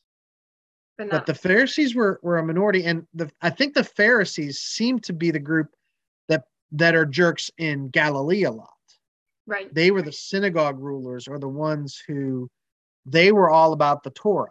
but 0.99 1.11
but 1.11 1.27
the 1.27 1.35
pharisees 1.35 1.95
were, 1.95 2.21
were 2.23 2.39
a 2.39 2.45
minority. 2.45 2.85
And 2.85 3.07
the 3.15 3.31
i 3.43 3.51
think 3.51 3.75
the 3.75 3.85
pharisees 3.85 4.59
seem 4.61 4.99
to 5.01 5.13
be 5.13 5.31
the 5.31 5.39
group 5.39 5.69
that 6.29 6.45
that 6.73 6.95
are 6.95 7.07
jerks 7.07 7.51
in 7.59 7.89
galilee 7.89 8.45
a 8.45 8.51
lot. 8.51 8.71
Right. 9.47 9.73
they 9.75 9.91
were 9.91 10.03
the 10.03 10.13
synagogue 10.13 10.79
rulers 10.81 11.29
or 11.29 11.39
the 11.39 11.49
ones 11.49 12.03
who 12.07 12.49
they 13.07 13.31
were 13.33 13.51
all 13.51 13.73
about 13.75 14.03
the 14.03 14.11
torah 14.11 14.51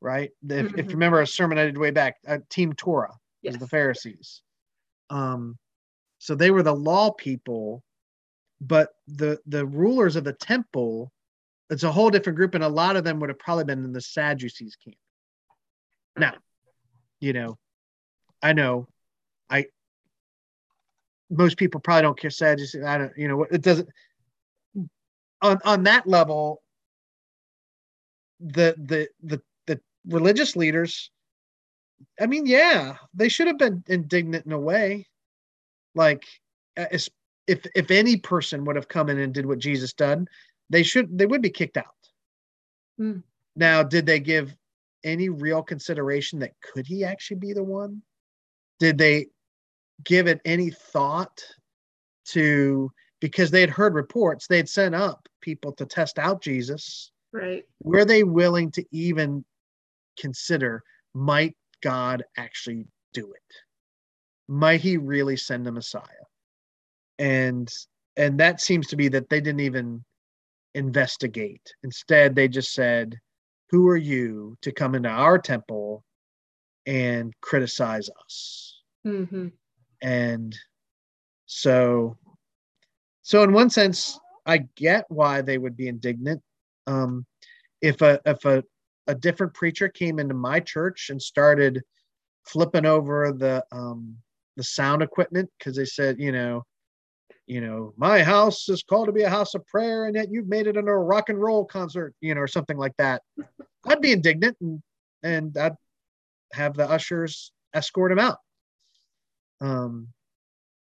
right? 0.00 0.30
If, 0.50 0.66
if 0.66 0.72
Mhm. 0.72 0.84
you 0.84 0.90
remember 0.90 1.20
a 1.22 1.26
sermon 1.26 1.56
i 1.58 1.64
did 1.64 1.78
way 1.78 1.90
back 1.90 2.16
uh, 2.26 2.38
team 2.50 2.72
torah 2.74 3.14
Yes. 3.44 3.58
the 3.58 3.68
pharisees 3.68 4.42
um 5.10 5.58
so 6.18 6.34
they 6.34 6.50
were 6.50 6.62
the 6.62 6.74
law 6.74 7.10
people 7.10 7.82
but 8.60 8.90
the 9.06 9.38
the 9.46 9.66
rulers 9.66 10.16
of 10.16 10.24
the 10.24 10.32
temple 10.32 11.12
it's 11.70 11.82
a 11.82 11.92
whole 11.92 12.10
different 12.10 12.36
group 12.36 12.54
and 12.54 12.64
a 12.64 12.68
lot 12.68 12.96
of 12.96 13.04
them 13.04 13.20
would 13.20 13.28
have 13.28 13.38
probably 13.38 13.64
been 13.64 13.84
in 13.84 13.92
the 13.92 14.00
sadducees 14.00 14.76
camp 14.82 14.96
now 16.16 16.32
you 17.20 17.32
know 17.32 17.58
i 18.42 18.52
know 18.52 18.88
i 19.50 19.66
most 21.30 21.56
people 21.58 21.80
probably 21.80 22.02
don't 22.02 22.18
care 22.18 22.30
sadducees 22.30 22.82
i 22.82 22.96
don't 22.96 23.12
you 23.16 23.28
know 23.28 23.42
it 23.44 23.60
doesn't 23.60 23.88
on 25.42 25.58
on 25.64 25.82
that 25.82 26.06
level 26.06 26.62
the 28.40 28.74
the 28.78 29.08
the 29.22 29.40
the 29.66 29.80
religious 30.06 30.56
leaders 30.56 31.10
i 32.20 32.26
mean 32.26 32.46
yeah 32.46 32.96
they 33.14 33.28
should 33.28 33.46
have 33.46 33.58
been 33.58 33.82
indignant 33.88 34.46
in 34.46 34.52
a 34.52 34.58
way 34.58 35.06
like 35.94 36.24
if 36.76 37.08
if 37.46 37.90
any 37.90 38.16
person 38.16 38.64
would 38.64 38.76
have 38.76 38.88
come 38.88 39.08
in 39.08 39.18
and 39.18 39.34
did 39.34 39.46
what 39.46 39.58
jesus 39.58 39.92
done 39.92 40.26
they 40.70 40.82
should 40.82 41.16
they 41.16 41.26
would 41.26 41.42
be 41.42 41.50
kicked 41.50 41.76
out 41.76 41.86
Hmm. 42.98 43.18
now 43.56 43.82
did 43.82 44.06
they 44.06 44.20
give 44.20 44.54
any 45.02 45.28
real 45.28 45.62
consideration 45.62 46.38
that 46.38 46.52
could 46.60 46.86
he 46.86 47.04
actually 47.04 47.38
be 47.38 47.52
the 47.52 47.62
one 47.62 48.02
did 48.78 48.98
they 48.98 49.26
give 50.04 50.28
it 50.28 50.40
any 50.44 50.70
thought 50.70 51.42
to 52.26 52.90
because 53.20 53.50
they 53.50 53.60
had 53.60 53.70
heard 53.70 53.94
reports 53.94 54.46
they 54.46 54.58
had 54.58 54.68
sent 54.68 54.94
up 54.94 55.28
people 55.40 55.72
to 55.72 55.86
test 55.86 56.18
out 56.18 56.40
jesus 56.40 57.10
Right. 57.32 57.64
were 57.82 58.04
they 58.04 58.22
willing 58.22 58.70
to 58.72 58.84
even 58.92 59.44
consider 60.16 60.84
might 61.14 61.56
God 61.84 62.24
actually 62.36 62.86
do 63.12 63.32
it? 63.32 63.54
Might 64.48 64.80
he 64.80 64.96
really 64.96 65.36
send 65.36 65.66
a 65.66 65.72
Messiah? 65.72 66.02
And 67.18 67.72
and 68.16 68.40
that 68.40 68.60
seems 68.60 68.88
to 68.88 68.96
be 68.96 69.08
that 69.08 69.28
they 69.28 69.40
didn't 69.40 69.60
even 69.60 70.04
investigate. 70.74 71.62
Instead, 71.82 72.34
they 72.34 72.48
just 72.48 72.72
said, 72.72 73.18
Who 73.70 73.86
are 73.88 73.96
you 73.96 74.56
to 74.62 74.72
come 74.72 74.94
into 74.94 75.10
our 75.10 75.38
temple 75.38 76.02
and 76.86 77.32
criticize 77.40 78.08
us? 78.24 78.82
hmm 79.04 79.48
And 80.02 80.56
so 81.46 82.16
so 83.22 83.42
in 83.42 83.52
one 83.52 83.70
sense, 83.70 84.18
I 84.46 84.58
get 84.76 85.06
why 85.08 85.40
they 85.42 85.58
would 85.58 85.76
be 85.76 85.88
indignant. 85.88 86.42
Um, 86.86 87.26
if 87.80 88.02
a 88.02 88.20
if 88.26 88.44
a, 88.44 88.62
a 89.06 89.14
different 89.14 89.54
preacher 89.54 89.88
came 89.88 90.18
into 90.18 90.34
my 90.34 90.60
church 90.60 91.08
and 91.10 91.20
started 91.20 91.82
flipping 92.46 92.86
over 92.86 93.32
the 93.32 93.64
um, 93.72 94.16
the 94.56 94.62
sound 94.62 95.02
equipment 95.02 95.50
because 95.58 95.76
they 95.76 95.84
said, 95.84 96.18
you 96.18 96.32
know, 96.32 96.62
you 97.46 97.60
know, 97.60 97.92
my 97.96 98.22
house 98.22 98.68
is 98.68 98.82
called 98.82 99.06
to 99.06 99.12
be 99.12 99.22
a 99.22 99.30
house 99.30 99.54
of 99.54 99.66
prayer, 99.66 100.06
and 100.06 100.16
yet 100.16 100.30
you've 100.30 100.48
made 100.48 100.66
it 100.66 100.76
into 100.76 100.90
a 100.90 100.98
rock 100.98 101.28
and 101.28 101.40
roll 101.40 101.64
concert, 101.64 102.14
you 102.20 102.34
know, 102.34 102.40
or 102.40 102.48
something 102.48 102.76
like 102.76 102.96
that, 102.98 103.22
I'd 103.86 104.00
be 104.00 104.12
indignant 104.12 104.56
and 104.60 104.82
and 105.22 105.56
I'd 105.56 105.76
have 106.52 106.74
the 106.74 106.88
ushers 106.88 107.52
escort 107.74 108.12
him 108.12 108.18
out. 108.18 108.38
Um, 109.60 110.08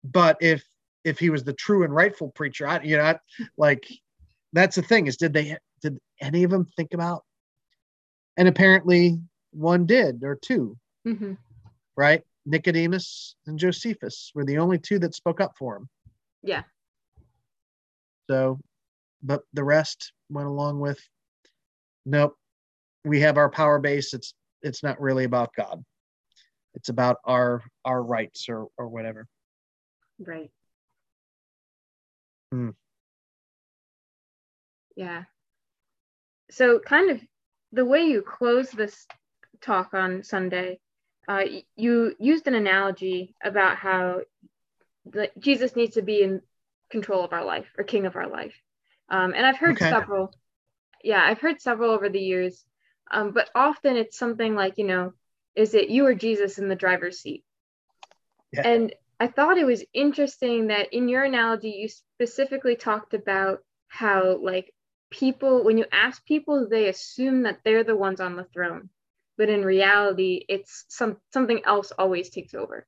but 0.03 0.37
if 0.41 0.63
if 1.03 1.17
he 1.17 1.29
was 1.29 1.43
the 1.43 1.53
true 1.53 1.83
and 1.83 1.93
rightful 1.93 2.29
preacher, 2.29 2.67
I 2.67 2.81
you 2.83 2.97
know, 2.97 3.03
I, 3.03 3.19
like 3.57 3.87
that's 4.53 4.75
the 4.75 4.81
thing 4.81 5.07
is 5.07 5.17
did 5.17 5.33
they 5.33 5.57
did 5.81 5.97
any 6.21 6.43
of 6.43 6.51
them 6.51 6.65
think 6.65 6.93
about? 6.93 7.23
And 8.37 8.47
apparently 8.47 9.19
one 9.51 9.85
did 9.85 10.23
or 10.23 10.35
two, 10.35 10.77
hmm 11.03 11.33
right? 11.97 12.23
Nicodemus 12.45 13.35
and 13.45 13.59
Josephus 13.59 14.31
were 14.33 14.45
the 14.45 14.57
only 14.57 14.79
two 14.79 14.97
that 14.99 15.13
spoke 15.13 15.41
up 15.41 15.53
for 15.57 15.75
him. 15.75 15.89
Yeah. 16.41 16.63
So, 18.29 18.59
but 19.21 19.41
the 19.53 19.63
rest 19.63 20.13
went 20.29 20.47
along 20.47 20.79
with, 20.79 20.99
nope, 22.05 22.35
we 23.03 23.19
have 23.21 23.37
our 23.37 23.49
power 23.49 23.77
base. 23.79 24.13
It's 24.13 24.33
it's 24.61 24.83
not 24.83 25.01
really 25.01 25.25
about 25.25 25.53
God. 25.55 25.83
It's 26.73 26.89
about 26.89 27.17
our 27.25 27.61
our 27.83 28.01
rights 28.01 28.47
or 28.49 28.67
or 28.77 28.87
whatever. 28.87 29.27
Right. 30.19 30.51
Hmm. 32.51 32.69
Yeah. 34.95 35.23
so 36.51 36.79
kind 36.79 37.09
of 37.11 37.21
the 37.71 37.85
way 37.85 38.03
you 38.03 38.21
close 38.21 38.69
this 38.69 39.05
talk 39.61 39.93
on 39.93 40.23
Sunday, 40.23 40.79
uh, 41.27 41.43
you 41.75 42.15
used 42.19 42.47
an 42.47 42.55
analogy 42.55 43.35
about 43.43 43.77
how 43.77 44.21
the, 45.05 45.29
Jesus 45.39 45.75
needs 45.75 45.95
to 45.95 46.01
be 46.01 46.21
in 46.21 46.41
control 46.89 47.23
of 47.23 47.33
our 47.33 47.45
life 47.45 47.67
or 47.77 47.83
king 47.83 48.05
of 48.05 48.15
our 48.15 48.27
life. 48.27 48.55
Um, 49.09 49.33
and 49.35 49.45
I've 49.45 49.57
heard 49.57 49.75
okay. 49.75 49.89
several, 49.89 50.33
yeah, 51.03 51.23
I've 51.23 51.39
heard 51.39 51.61
several 51.61 51.91
over 51.91 52.09
the 52.09 52.19
years, 52.19 52.63
um, 53.11 53.31
but 53.31 53.49
often 53.55 53.95
it's 53.97 54.17
something 54.17 54.55
like, 54.55 54.77
you 54.77 54.85
know, 54.85 55.13
is 55.55 55.73
it 55.73 55.89
you 55.89 56.05
or 56.05 56.13
Jesus 56.13 56.57
in 56.57 56.69
the 56.69 56.75
driver's 56.75 57.19
seat? 57.19 57.43
Yeah. 58.53 58.67
And 58.67 58.95
I 59.19 59.27
thought 59.27 59.57
it 59.57 59.65
was 59.65 59.83
interesting 59.93 60.67
that 60.67 60.93
in 60.93 61.07
your 61.07 61.23
analogy, 61.23 61.69
you 61.69 61.89
specifically 61.89 62.75
talked 62.75 63.13
about 63.13 63.59
how, 63.87 64.37
like, 64.41 64.73
people, 65.11 65.63
when 65.63 65.77
you 65.77 65.85
ask 65.91 66.25
people, 66.25 66.67
they 66.67 66.87
assume 66.87 67.43
that 67.43 67.59
they're 67.63 67.83
the 67.83 67.95
ones 67.95 68.19
on 68.19 68.35
the 68.35 68.45
throne. 68.45 68.89
But 69.37 69.49
in 69.49 69.63
reality, 69.63 70.45
it's 70.49 70.85
some 70.89 71.17
something 71.31 71.61
else 71.65 71.91
always 71.91 72.29
takes 72.29 72.53
over. 72.53 72.87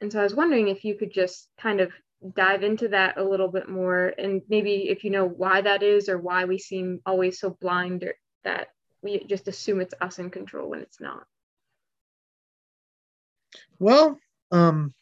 And 0.00 0.12
so 0.12 0.20
I 0.20 0.24
was 0.24 0.34
wondering 0.34 0.68
if 0.68 0.84
you 0.84 0.94
could 0.94 1.12
just 1.12 1.48
kind 1.58 1.80
of 1.80 1.90
dive 2.34 2.62
into 2.62 2.88
that 2.88 3.18
a 3.18 3.24
little 3.24 3.48
bit 3.48 3.68
more 3.68 4.12
and 4.18 4.42
maybe 4.48 4.88
if 4.88 5.04
you 5.04 5.10
know 5.10 5.26
why 5.26 5.60
that 5.60 5.82
is 5.82 6.08
or 6.08 6.18
why 6.18 6.44
we 6.44 6.58
seem 6.58 7.00
always 7.04 7.38
so 7.38 7.50
blind 7.60 8.02
or 8.02 8.14
that 8.42 8.68
we 9.02 9.22
just 9.24 9.48
assume 9.48 9.80
it's 9.80 9.94
us 10.00 10.18
in 10.18 10.30
control 10.30 10.70
when 10.70 10.80
it's 10.80 11.00
not. 11.00 11.24
Well, 13.78 14.18
um, 14.50 14.94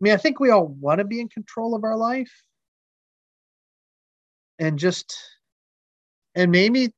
I 0.00 0.04
mean, 0.04 0.12
I 0.14 0.16
think 0.16 0.40
we 0.40 0.50
all 0.50 0.66
want 0.66 0.98
to 0.98 1.04
be 1.04 1.20
in 1.20 1.28
control 1.28 1.74
of 1.74 1.84
our 1.84 1.96
life. 1.96 2.32
And 4.60 4.78
just, 4.78 5.16
and 6.34 6.52
maybe 6.52 6.92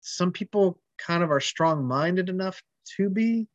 some 0.00 0.32
people 0.32 0.80
kind 0.98 1.22
of 1.22 1.30
are 1.30 1.40
strong 1.40 1.84
minded 1.84 2.30
enough 2.30 2.62
to 2.96 3.10
be, 3.10 3.48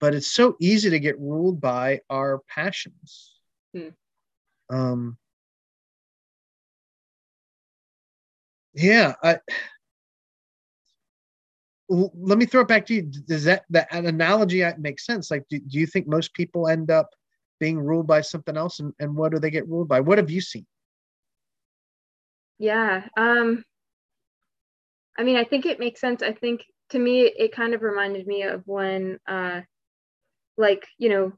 but 0.00 0.14
it's 0.14 0.32
so 0.32 0.56
easy 0.60 0.88
to 0.88 0.98
get 0.98 1.20
ruled 1.20 1.60
by 1.60 2.00
our 2.08 2.40
passions. 2.48 3.34
Hmm. 3.74 3.88
Um, 4.70 5.18
yeah, 8.72 9.14
I, 9.22 9.38
let 11.88 12.38
me 12.38 12.46
throw 12.46 12.62
it 12.62 12.68
back 12.68 12.86
to 12.86 12.94
you. 12.94 13.02
Does 13.02 13.44
that 13.44 13.64
that 13.70 13.92
analogy 13.92 14.64
make 14.78 14.98
sense? 14.98 15.30
Like, 15.30 15.44
do, 15.50 15.58
do 15.58 15.78
you 15.78 15.86
think 15.86 16.08
most 16.08 16.32
people 16.32 16.66
end 16.66 16.90
up 16.90 17.10
being 17.60 17.78
ruled 17.78 18.06
by 18.06 18.22
something 18.22 18.56
else, 18.56 18.80
and, 18.80 18.94
and 18.98 19.14
what 19.14 19.32
do 19.32 19.38
they 19.38 19.50
get 19.50 19.68
ruled 19.68 19.88
by? 19.88 20.00
What 20.00 20.18
have 20.18 20.30
you 20.30 20.40
seen? 20.40 20.66
Yeah, 22.58 23.06
um, 23.16 23.64
I 25.18 25.22
mean, 25.22 25.36
I 25.36 25.44
think 25.44 25.66
it 25.66 25.80
makes 25.80 26.00
sense. 26.00 26.22
I 26.22 26.32
think 26.32 26.62
to 26.90 26.98
me, 26.98 27.22
it 27.22 27.52
kind 27.52 27.74
of 27.74 27.82
reminded 27.82 28.26
me 28.26 28.42
of 28.42 28.62
when, 28.66 29.18
uh, 29.26 29.62
like, 30.56 30.86
you 30.98 31.08
know, 31.08 31.32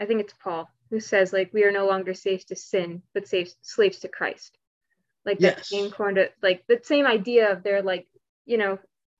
I 0.00 0.06
think 0.06 0.20
it's 0.20 0.34
Paul 0.42 0.68
who 0.90 1.00
says 1.00 1.32
like 1.32 1.50
we 1.52 1.64
are 1.64 1.72
no 1.72 1.86
longer 1.86 2.14
slaves 2.14 2.44
to 2.46 2.56
sin, 2.56 3.02
but 3.14 3.28
slaves 3.28 3.56
slaves 3.62 4.00
to 4.00 4.08
Christ. 4.08 4.58
Like 5.24 5.38
yes. 5.40 5.54
that 5.54 5.66
same 5.66 5.90
kind 5.90 6.18
of 6.18 6.28
like 6.42 6.64
the 6.66 6.80
same 6.82 7.06
idea 7.06 7.52
of 7.52 7.62
they're 7.62 7.82
like, 7.82 8.06
you 8.44 8.58
know, 8.58 8.78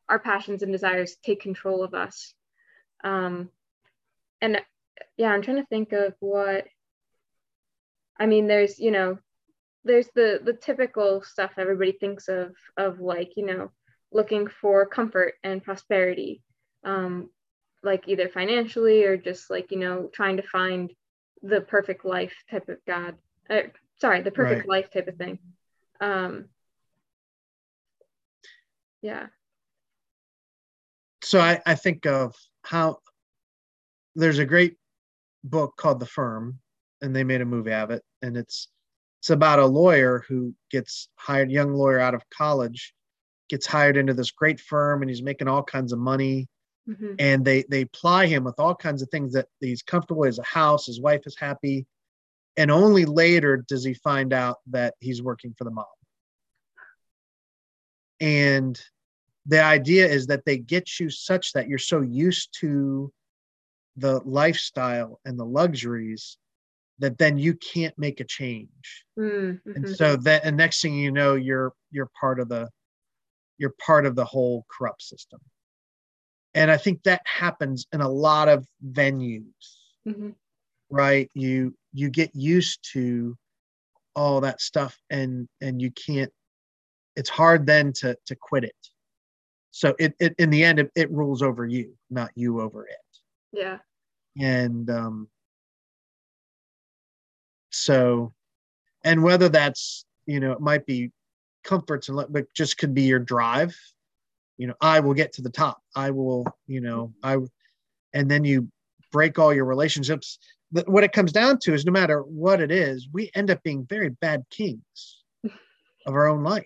our 0.09 0.19
passions 0.19 0.63
and 0.63 0.73
desires 0.73 1.17
take 1.25 1.41
control 1.41 1.85
of 1.85 1.95
us. 1.95 2.35
Um, 3.05 3.51
and 4.41 4.61
yeah, 5.17 5.29
I'm 5.29 5.43
trying 5.43 5.59
to 5.59 5.67
think 5.67 5.93
of 5.93 6.15
what. 6.21 6.67
I 8.19 8.27
mean, 8.27 8.49
there's 8.49 8.79
you 8.79 8.91
know, 8.91 9.19
there's 9.85 10.09
the 10.15 10.41
the 10.45 10.53
typical 10.53 11.23
stuff 11.23 11.53
everybody 11.57 11.93
thinks 11.93 12.29
of 12.29 12.55
of 12.77 13.01
like 13.01 13.37
you 13.37 13.47
know 13.47 13.71
looking 14.13 14.49
for 14.49 14.87
comfort 14.87 15.35
and 15.45 15.63
prosperity, 15.63 16.43
um, 16.85 17.31
like 17.83 18.09
either 18.09 18.29
financially 18.29 19.05
or 19.05 19.17
just 19.17 19.51
like 19.51 19.71
you 19.71 19.79
know 19.79 20.11
trying 20.13 20.37
to 20.37 20.43
find 20.43 20.93
the 21.43 21.61
perfect 21.61 22.05
life 22.05 22.35
type 22.51 22.69
of 22.69 22.79
God. 22.87 23.17
Uh, 23.49 23.63
sorry, 24.01 24.23
the 24.23 24.31
perfect 24.31 24.61
right. 24.61 24.69
life 24.69 24.91
type 24.91 25.09
of 25.09 25.17
thing. 25.17 25.39
Um, 26.01 26.47
yeah 29.03 29.27
so 31.23 31.41
I, 31.41 31.61
I 31.67 31.75
think 31.75 32.07
of 32.07 32.35
how 32.63 32.99
there's 34.15 34.39
a 34.39 34.45
great 34.45 34.77
book 35.45 35.77
called 35.77 36.01
The 36.01 36.07
Firm, 36.07 36.59
and 37.01 37.15
they 37.15 37.25
made 37.25 37.41
a 37.41 37.47
movie 37.47 37.73
of 37.73 37.91
it, 37.91 38.03
and 38.23 38.37
it's 38.37 38.69
it's 39.21 39.31
about 39.31 39.59
a 39.59 39.67
lawyer 39.67 40.25
who 40.27 40.55
gets 40.71 41.09
hired, 41.17 41.51
young 41.51 41.75
lawyer 41.75 42.01
out 42.01 42.15
of 42.15 42.23
college, 42.31 42.95
gets 43.51 43.67
hired 43.67 43.99
into 43.99 44.15
this 44.15 44.31
great 44.31 44.59
firm, 44.59 45.03
and 45.03 45.11
he's 45.11 45.23
making 45.23 45.47
all 45.47 45.63
kinds 45.63 45.93
of 45.93 45.99
money. 45.99 46.49
Mm-hmm. 46.89 47.15
And 47.19 47.45
they 47.45 47.65
they 47.69 47.85
ply 47.85 48.27
him 48.27 48.45
with 48.45 48.59
all 48.59 48.75
kinds 48.75 49.03
of 49.03 49.11
things 49.11 49.35
that 49.35 49.47
he's 49.61 49.83
comfortable. 49.83 50.23
He 50.23 50.31
a 50.31 50.43
house, 50.43 50.87
his 50.87 51.03
wife 51.03 51.21
is 51.27 51.37
happy, 51.39 51.87
and 52.57 52.71
only 52.71 53.05
later 53.05 53.59
does 53.69 53.85
he 53.85 53.93
find 53.93 54.33
out 54.33 54.57
that 54.71 54.95
he's 55.01 55.23
working 55.23 55.55
for 55.57 55.65
the 55.65 55.71
mob. 55.71 55.87
And 58.21 58.81
the 59.45 59.63
idea 59.63 60.07
is 60.07 60.29
that 60.29 60.47
they 60.47 60.57
get 60.57 60.99
you 60.99 61.11
such 61.11 61.53
that 61.53 61.69
you're 61.69 61.79
so 61.79 62.01
used 62.01 62.57
to 62.61 63.13
the 63.99 64.21
lifestyle 64.25 65.21
and 65.27 65.39
the 65.39 65.45
luxuries 65.45 66.39
that 67.01 67.19
then 67.19 67.39
you 67.39 67.55
can't 67.55 67.97
make 67.99 68.21
a 68.21 68.25
change. 68.25 69.05
Mm-hmm. 69.19 69.73
and 69.75 69.89
so 69.89 70.17
that 70.17 70.45
and 70.45 70.57
next 70.57 70.81
thing 70.81 70.95
you 70.95 71.13
know 71.13 71.35
you're 71.35 71.73
you're 71.91 72.11
part 72.19 72.41
of 72.41 72.49
the 72.49 72.71
you're 73.59 73.75
part 73.85 74.07
of 74.07 74.15
the 74.17 74.25
whole 74.25 74.65
corrupt 74.71 75.03
system. 75.03 75.41
And 76.55 76.71
i 76.71 76.77
think 76.77 77.03
that 77.05 77.23
happens 77.27 77.87
in 77.93 78.01
a 78.01 78.09
lot 78.09 78.49
of 78.49 78.67
venues 78.93 79.81
mm-hmm. 80.07 80.31
right? 80.91 81.29
You 81.35 81.75
you 81.93 82.11
get 82.11 82.35
used 82.35 82.87
to 82.93 83.37
all 84.15 84.41
that 84.41 84.61
stuff 84.61 84.99
and 85.11 85.49
and 85.61 85.81
you 85.81 85.91
can't 85.93 86.33
it's 87.17 87.31
hard 87.31 87.67
then 87.67 87.93
to 87.95 88.17
to 88.27 88.37
quit 88.37 88.65
it. 88.65 88.75
So 89.71 89.95
it, 89.99 90.15
it 90.19 90.35
in 90.39 90.51
the 90.51 90.65
end 90.65 90.79
it, 90.81 90.91
it 90.95 91.11
rules 91.11 91.43
over 91.43 91.67
you 91.67 91.95
not 92.11 92.31
you 92.35 92.61
over 92.61 92.87
it. 92.87 92.97
Yeah. 93.53 93.79
And 94.39 94.91
um 94.91 95.29
so 97.81 98.33
and 99.05 99.23
whether 99.23 99.49
that's 99.49 100.05
you 100.27 100.41
know 100.41 100.53
it 100.53 100.61
might 100.61 100.87
be 100.87 101.11
comforts 101.65 102.09
and 102.09 102.21
but 102.31 102.53
just 102.55 102.79
could 102.79 102.95
be 102.95 103.03
your 103.03 103.19
drive. 103.19 103.77
You 104.59 104.67
know 104.67 104.75
i 104.81 105.01
will 105.01 105.15
get 105.15 105.33
to 105.35 105.43
the 105.43 105.51
top. 105.51 105.81
I 105.97 106.11
will 106.11 106.47
you 106.67 106.81
know 106.81 107.15
i 107.23 107.39
and 108.13 108.31
then 108.31 108.45
you 108.45 108.69
break 109.13 109.39
all 109.39 109.55
your 109.55 109.65
relationships. 109.65 110.39
What 110.71 111.03
it 111.03 111.13
comes 111.13 111.33
down 111.33 111.59
to 111.63 111.75
is 111.75 111.85
no 111.85 111.93
matter 111.93 112.21
what 112.21 112.61
it 112.61 112.71
is 112.71 113.09
we 113.13 113.31
end 113.35 113.51
up 113.51 113.63
being 113.63 113.87
very 113.89 114.11
bad 114.11 114.45
kings 114.51 115.25
of 115.45 116.15
our 116.15 116.29
own 116.29 116.45
life. 116.45 116.65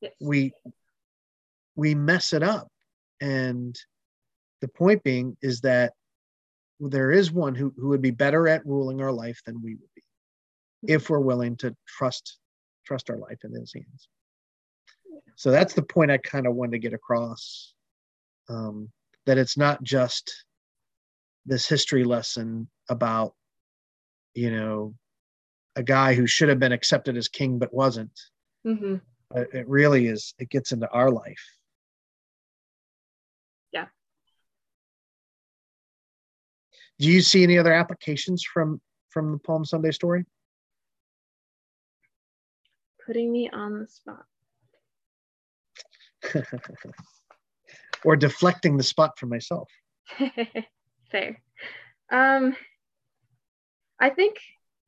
Yes. 0.00 0.12
we 0.20 0.52
we 1.76 1.94
mess 1.94 2.32
it 2.32 2.42
up. 2.42 2.68
And 3.20 3.74
the 4.60 4.68
point 4.68 5.02
being 5.02 5.36
is 5.40 5.62
that 5.62 5.94
there 6.80 7.10
is 7.10 7.32
one 7.32 7.54
who, 7.54 7.72
who 7.78 7.88
would 7.88 8.02
be 8.02 8.10
better 8.10 8.46
at 8.48 8.66
ruling 8.66 9.00
our 9.00 9.12
life 9.12 9.40
than 9.46 9.62
we 9.62 9.76
would 9.76 9.93
if 10.88 11.10
we're 11.10 11.20
willing 11.20 11.56
to 11.56 11.74
trust 11.86 12.38
trust 12.86 13.10
our 13.10 13.16
life 13.16 13.38
in 13.44 13.52
his 13.52 13.72
hands 13.72 14.08
so 15.36 15.50
that's 15.50 15.74
the 15.74 15.82
point 15.82 16.10
i 16.10 16.18
kind 16.18 16.46
of 16.46 16.54
wanted 16.54 16.72
to 16.72 16.78
get 16.78 16.92
across 16.92 17.74
um, 18.48 18.90
that 19.26 19.38
it's 19.38 19.56
not 19.56 19.82
just 19.82 20.44
this 21.46 21.66
history 21.66 22.04
lesson 22.04 22.68
about 22.88 23.34
you 24.34 24.50
know 24.50 24.94
a 25.76 25.82
guy 25.82 26.14
who 26.14 26.26
should 26.26 26.48
have 26.48 26.58
been 26.58 26.72
accepted 26.72 27.16
as 27.16 27.28
king 27.28 27.58
but 27.58 27.72
wasn't 27.72 28.20
mm-hmm. 28.66 28.96
it 29.34 29.66
really 29.68 30.06
is 30.06 30.34
it 30.38 30.50
gets 30.50 30.72
into 30.72 30.88
our 30.90 31.10
life 31.10 31.42
Yeah. 33.74 33.86
Do 36.98 37.10
you 37.10 37.20
see 37.20 37.42
any 37.42 37.58
other 37.58 37.72
applications 37.72 38.42
from 38.42 38.80
from 39.10 39.32
the 39.32 39.38
Palm 39.38 39.64
Sunday 39.64 39.90
story? 39.90 40.24
Putting 43.06 43.32
me 43.32 43.50
on 43.50 43.80
the 43.80 43.86
spot. 43.86 44.24
or 48.04 48.16
deflecting 48.16 48.76
the 48.76 48.82
spot 48.82 49.18
for 49.18 49.26
myself. 49.26 49.68
Fair. 51.10 51.40
Um, 52.10 52.56
I 54.00 54.10
think 54.10 54.36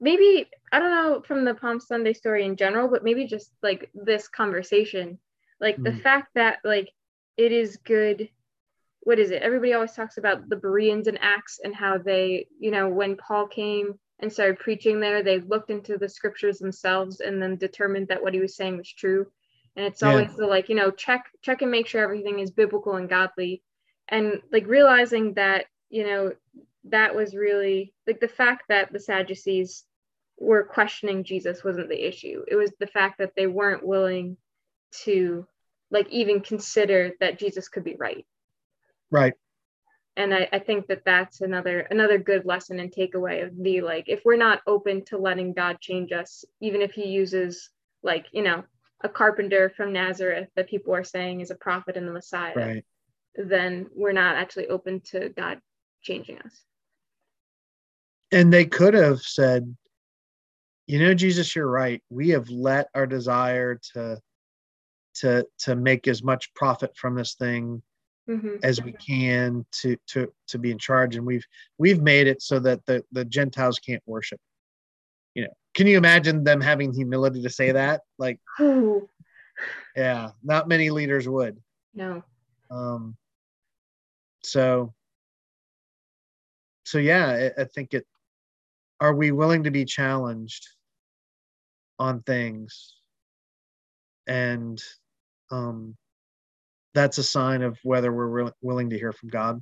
maybe 0.01 0.49
I 0.73 0.79
don't 0.79 0.91
know 0.91 1.23
from 1.27 1.45
the 1.45 1.55
Palm 1.55 1.81
Sunday 1.81 2.13
story 2.13 2.45
in 2.45 2.57
general, 2.57 2.89
but 2.89 3.05
maybe 3.05 3.27
just 3.27 3.51
like 3.63 3.91
this 3.95 4.29
conversation, 4.29 5.19
like 5.61 5.77
mm. 5.77 5.85
the 5.85 6.03
fact 6.03 6.29
that 6.35 6.59
like 6.65 6.91
it 7.37 7.53
is 7.53 7.79
good 7.85 8.29
what 9.07 9.21
is 9.21 9.31
it? 9.31 9.41
Everybody 9.41 9.73
always 9.73 9.93
talks 9.93 10.19
about 10.19 10.49
the 10.49 10.57
Bereans 10.57 11.07
and 11.07 11.17
Acts 11.23 11.61
and 11.63 11.73
how 11.73 11.97
they, 11.97 12.49
you 12.59 12.73
know, 12.73 12.89
when 12.89 13.17
Paul 13.17 13.47
came 13.47 14.01
and 14.21 14.33
started 14.33 14.59
preaching 14.59 15.01
there, 15.01 15.23
they 15.23 15.41
looked 15.41 15.71
into 15.71 15.99
the 15.99 16.09
scriptures 16.09 16.59
themselves 16.59 17.21
and 17.21 17.41
then 17.43 17.57
determined 17.57 18.09
that 18.09 18.23
what 18.23 18.35
he 18.35 18.41
was 18.41 18.57
saying 18.57 18.77
was 18.79 18.91
true. 18.91 19.27
And 19.77 19.85
it's 19.85 20.03
Yeah. 20.03 20.11
always 20.11 20.35
the 20.35 20.47
like, 20.47 20.69
you 20.69 20.75
know, 20.75 20.91
check 20.91 21.27
check 21.43 21.63
and 21.63 21.71
make 21.71 21.87
sure 21.87 22.03
everything 22.03 22.39
is 22.39 22.51
biblical 22.51 22.97
and 22.97 23.09
godly. 23.09 23.63
And 24.09 24.41
like 24.51 24.67
realizing 24.67 25.35
that, 25.35 25.67
you 25.91 26.07
know, 26.07 26.33
that 26.85 27.15
was 27.15 27.35
really 27.35 27.93
like 28.07 28.21
the 28.21 28.29
fact 28.29 28.65
that 28.69 28.93
the 28.93 29.01
Sadducees 29.01 29.85
were 30.39 30.65
questioning 30.65 31.25
Jesus 31.25 31.65
wasn't 31.65 31.89
the 31.89 32.07
issue. 32.07 32.43
It 32.49 32.57
was 32.57 32.73
the 32.79 32.87
fact 32.87 33.19
that 33.19 33.35
they 33.37 33.47
weren't 33.47 33.87
willing 33.87 34.37
to 35.05 35.47
like 35.91 36.09
even 36.11 36.41
consider 36.41 37.13
that 37.21 37.39
Jesus 37.39 37.69
could 37.69 37.85
be 37.85 37.97
right 37.97 38.27
Right. 39.11 39.35
And 40.17 40.35
I, 40.35 40.49
I 40.53 40.59
think 40.59 40.87
that 40.87 41.05
that's 41.05 41.41
another 41.41 41.81
another 41.81 42.19
good 42.19 42.45
lesson 42.47 42.81
and 42.81 42.93
takeaway 42.93 43.45
of 43.45 43.51
the 43.57 43.81
like 43.83 44.05
if 44.09 44.25
we're 44.25 44.37
not 44.37 44.63
open 44.67 45.05
to 45.07 45.19
letting 45.19 45.53
god 45.53 45.81
change 45.81 46.13
us 46.13 46.45
even 46.61 46.83
if 46.83 46.93
he 46.93 47.07
uses 47.07 47.71
like 48.03 48.27
you 48.33 48.43
know 48.43 48.65
a 49.03 49.09
carpenter 49.09 49.71
from 49.77 49.93
nazareth 49.93 50.49
that 50.57 50.69
people 50.69 50.95
are 50.95 51.05
saying 51.05 51.41
is 51.41 51.51
a 51.51 51.57
prophet 51.57 51.97
and 51.97 52.09
the 52.09 52.13
messiah 52.13 52.55
Right. 52.57 52.85
then 53.37 53.87
we're 53.95 54.13
not 54.13 54.37
actually 54.37 54.69
open 54.69 55.01
to 55.01 55.29
god 55.31 55.61
changing 56.03 56.39
us 56.41 56.63
And 58.33 58.53
they 58.53 58.65
could 58.65 58.95
have 58.95 59.21
said, 59.21 59.77
you 60.87 60.99
know, 60.99 61.15
Jesus, 61.15 61.55
you're 61.55 61.71
right. 61.71 62.03
We 62.11 62.31
have 62.31 62.49
let 62.51 62.89
our 62.95 63.07
desire 63.07 63.81
to 63.95 64.21
to 65.21 65.47
to 65.61 65.77
make 65.77 66.09
as 66.09 66.23
much 66.23 66.53
profit 66.55 66.97
from 66.97 67.15
this 67.15 67.35
thing 67.35 67.83
Mhm. 68.29 68.59
as 68.65 68.83
we 68.83 68.93
can 68.93 69.65
to 69.83 69.97
to 70.09 70.33
to 70.49 70.59
be 70.59 70.71
in 70.71 70.79
charge. 70.79 71.17
And 71.17 71.25
we've 71.25 71.47
we've 71.79 72.03
made 72.03 72.27
it 72.27 72.43
so 72.43 72.59
that 72.61 72.85
the 72.87 73.05
the 73.13 73.25
gentiles 73.25 73.79
can't 73.79 74.03
worship. 74.07 74.41
You 75.35 75.45
know 75.45 75.53
can 75.75 75.87
you 75.87 75.97
imagine 75.99 76.43
them 76.45 76.61
having 76.61 76.93
humility 76.93 77.43
to 77.43 77.51
say 77.51 77.73
that? 77.73 78.03
Like 78.19 78.41
Ooh, 78.61 79.09
yeah 79.95 80.31
not 80.43 80.69
many 80.69 80.91
leaders 80.91 81.29
would. 81.29 81.63
No. 81.95 82.23
Um 82.71 83.17
so 84.43 84.95
so 86.85 86.99
yeah 86.99 87.51
I, 87.59 87.63
I 87.63 87.65
think 87.65 87.95
it 87.95 88.07
are 89.01 89.15
we 89.15 89.31
willing 89.31 89.65
to 89.65 89.71
be 89.71 89.85
challenged 89.85 90.69
on 91.99 92.23
things? 92.23 92.95
And 94.27 94.83
um 95.51 95.97
that's 96.97 97.19
a 97.19 97.23
sign 97.23 97.61
of 97.63 97.79
whether 97.83 98.11
we're 98.11 98.29
wi- 98.39 98.53
willing 98.63 98.89
to 98.91 98.99
hear 98.99 99.13
from 99.13 99.29
god 99.29 99.61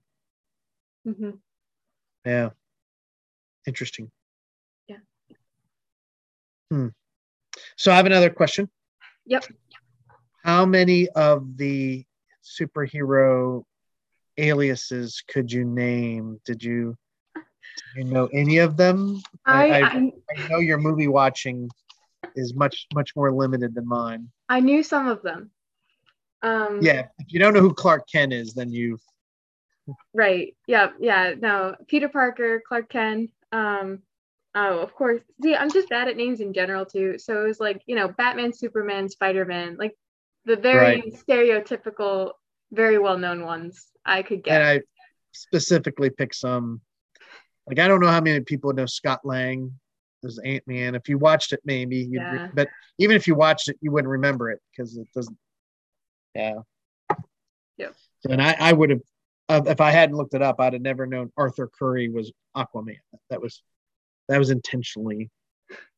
hmm 1.05 1.31
yeah 2.25 2.51
interesting 3.67 4.11
Yeah. 4.89 4.99
hmm. 6.71 6.89
so 7.77 7.91
i 7.93 7.97
have 7.97 8.07
another 8.07 8.31
question 8.31 8.71
Yep. 9.27 9.45
how 10.45 10.65
many 10.65 11.09
of 11.11 11.57
the 11.57 12.05
superhero 12.45 13.65
aliases 14.39 15.23
could 15.27 15.51
you 15.51 15.65
name 15.65 16.41
did 16.45 16.63
you 16.63 16.95
do 17.35 18.01
you 18.01 18.05
know 18.05 18.29
any 18.33 18.59
of 18.59 18.77
them 18.77 19.21
I, 19.47 19.67
I- 19.67 19.81
I, 19.81 20.13
I 20.31 20.49
know 20.49 20.59
your 20.59 20.79
movie 20.79 21.09
watching 21.09 21.69
is 22.37 22.55
much 22.55 22.87
much 22.95 23.11
more 23.17 23.31
limited 23.33 23.75
than 23.75 23.87
mine. 23.87 24.29
I 24.49 24.59
knew 24.61 24.83
some 24.83 25.07
of 25.09 25.23
them 25.23 25.51
um 26.45 26.79
Yeah, 26.83 27.07
if 27.19 27.33
you 27.33 27.41
don't 27.41 27.55
know 27.55 27.61
who 27.61 27.75
Clark 27.75 28.09
Kent 28.11 28.33
is, 28.33 28.55
then 28.55 28.71
you 28.71 28.99
Right. 30.15 30.57
Yeah. 30.67 30.91
Yeah. 30.99 31.35
No. 31.39 31.75
Peter 31.89 32.09
Parker, 32.09 32.63
Clark 32.67 32.89
Kent. 32.89 33.31
Um. 33.53 34.01
Oh, 34.55 34.79
of 34.79 34.95
course. 34.95 35.21
See, 35.43 35.55
I'm 35.55 35.71
just 35.71 35.89
bad 35.89 36.09
at 36.09 36.17
names 36.17 36.41
in 36.41 36.53
general 36.55 36.87
too. 36.87 37.19
So 37.19 37.45
it 37.45 37.49
was 37.49 37.61
like 37.61 37.83
you 37.87 37.97
know, 37.97 38.09
Batman, 38.09 38.53
Superman, 38.53 39.09
Spider 39.09 39.45
Man, 39.45 39.77
like 39.79 39.95
the 40.45 40.57
very 40.57 41.03
stereotypical, 41.29 42.33
very 42.73 42.99
well 42.99 43.19
known 43.19 43.45
ones 43.45 43.89
I 44.07 44.23
could 44.23 44.43
get. 44.45 44.61
and. 44.61 44.69
I 44.69 44.83
specifically 45.33 46.11
picked 46.11 46.37
some. 46.37 46.81
Like 47.67 47.79
I 47.79 47.89
don't 47.89 48.01
know 48.01 48.09
how 48.09 48.21
many 48.21 48.41
people 48.41 48.73
know 48.73 48.87
Scott 48.87 49.21
Lang 49.25 49.73
as 50.25 50.39
Ant 50.45 50.63
Man. 50.67 50.95
If 50.95 51.09
you 51.09 51.19
watched 51.19 51.53
it, 51.53 51.61
maybe 51.65 51.97
you'd. 51.97 52.23
re- 52.23 52.39
Yeah. 52.39 52.49
but 52.55 52.69
even 52.99 53.17
if 53.17 53.27
you 53.27 53.35
watched 53.35 53.69
it, 53.69 53.77
you 53.81 53.91
wouldn't 53.91 54.11
remember 54.11 54.51
it 54.51 54.61
because 54.71 54.97
it 54.97 55.09
doesn't. 55.15 55.37
Yeah. 56.35 56.61
Yep. 57.79 57.95
And 58.31 58.43
I, 58.43 58.57
I 58.59 58.73
would 58.73 58.91
have, 58.91 59.01
uh, 59.49 59.63
if 59.67 59.81
I 59.81 59.91
hadn't 59.91 60.17
looked 60.17 60.35
it 60.35 60.43
up, 60.43 60.61
I'd 60.61 60.73
have 60.73 60.83
never 60.83 61.07
known 61.07 61.33
Arthur 61.37 61.69
Curry 61.69 62.09
was 62.09 62.33
Aquaman. 62.57 62.99
That 63.31 63.41
was, 63.41 63.63
that 64.29 64.39
was 64.39 64.51
intentionally 64.51 65.31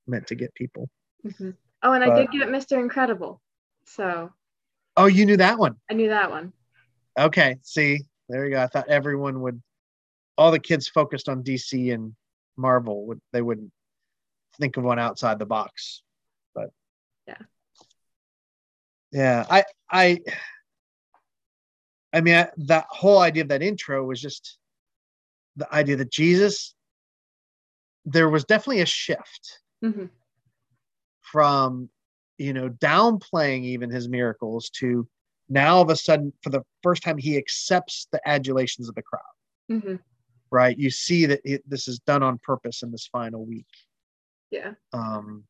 meant 0.06 0.26
to 0.28 0.34
get 0.34 0.54
people. 0.54 0.88
Mhm. 1.24 1.54
Oh, 1.82 1.92
and 1.92 2.02
I 2.02 2.14
did 2.14 2.30
get 2.30 2.48
Mr. 2.48 2.78
Incredible. 2.78 3.40
So 3.84 4.32
Oh, 4.96 5.06
you 5.06 5.26
knew 5.26 5.36
that 5.36 5.58
one. 5.58 5.76
I 5.90 5.94
knew 5.94 6.08
that 6.08 6.30
one. 6.30 6.52
Okay, 7.18 7.56
see, 7.62 8.00
there 8.28 8.44
you 8.46 8.52
go. 8.52 8.62
I 8.62 8.66
thought 8.66 8.88
everyone 8.88 9.40
would, 9.42 9.62
all 10.38 10.50
the 10.50 10.58
kids 10.58 10.88
focused 10.88 11.28
on 11.28 11.42
DC 11.42 11.92
and 11.92 12.14
Marvel 12.56 13.06
would 13.06 13.20
they 13.32 13.42
wouldn't 13.42 13.70
think 14.58 14.76
of 14.78 14.84
one 14.84 14.98
outside 14.98 15.38
the 15.38 15.46
box, 15.46 16.02
but 16.54 16.70
Yeah. 17.26 17.38
Yeah. 19.16 19.46
I 19.50 19.64
I 19.90 20.20
I 22.12 22.20
mean 22.20 22.34
I, 22.34 22.48
that 22.58 22.86
whole 22.90 23.18
idea 23.18 23.42
of 23.42 23.48
that 23.48 23.62
intro 23.62 24.04
was 24.04 24.20
just 24.20 24.58
the 25.56 25.72
idea 25.74 25.96
that 25.96 26.10
Jesus. 26.10 26.74
There 28.04 28.28
was 28.28 28.44
definitely 28.44 28.82
a 28.82 28.86
shift 28.86 29.60
hmm 29.82 30.04
from 31.22 31.90
you 32.38 32.52
know 32.52 32.68
downplaying 32.68 33.64
even 33.64 33.90
his 33.90 34.08
miracles 34.08 34.70
to 34.70 35.06
now 35.48 35.76
all 35.76 35.82
of 35.82 35.90
a 35.90 35.96
sudden 35.96 36.32
for 36.42 36.50
the 36.50 36.62
first 36.82 37.02
time 37.02 37.18
he 37.18 37.36
accepts 37.36 38.06
the 38.12 38.20
adulations 38.28 38.88
of 38.88 38.94
the 38.94 39.02
crowd 39.02 39.22
hmm 39.68 39.96
right 40.50 40.78
you 40.78 40.88
see 40.90 41.26
that 41.26 41.40
it, 41.44 41.68
this 41.68 41.88
is 41.88 41.98
done 42.00 42.22
on 42.22 42.38
purpose 42.38 42.82
in 42.82 42.92
this 42.92 43.08
final 43.10 43.44
week 43.44 43.66
Yeah. 44.52 44.74
um 44.92 45.44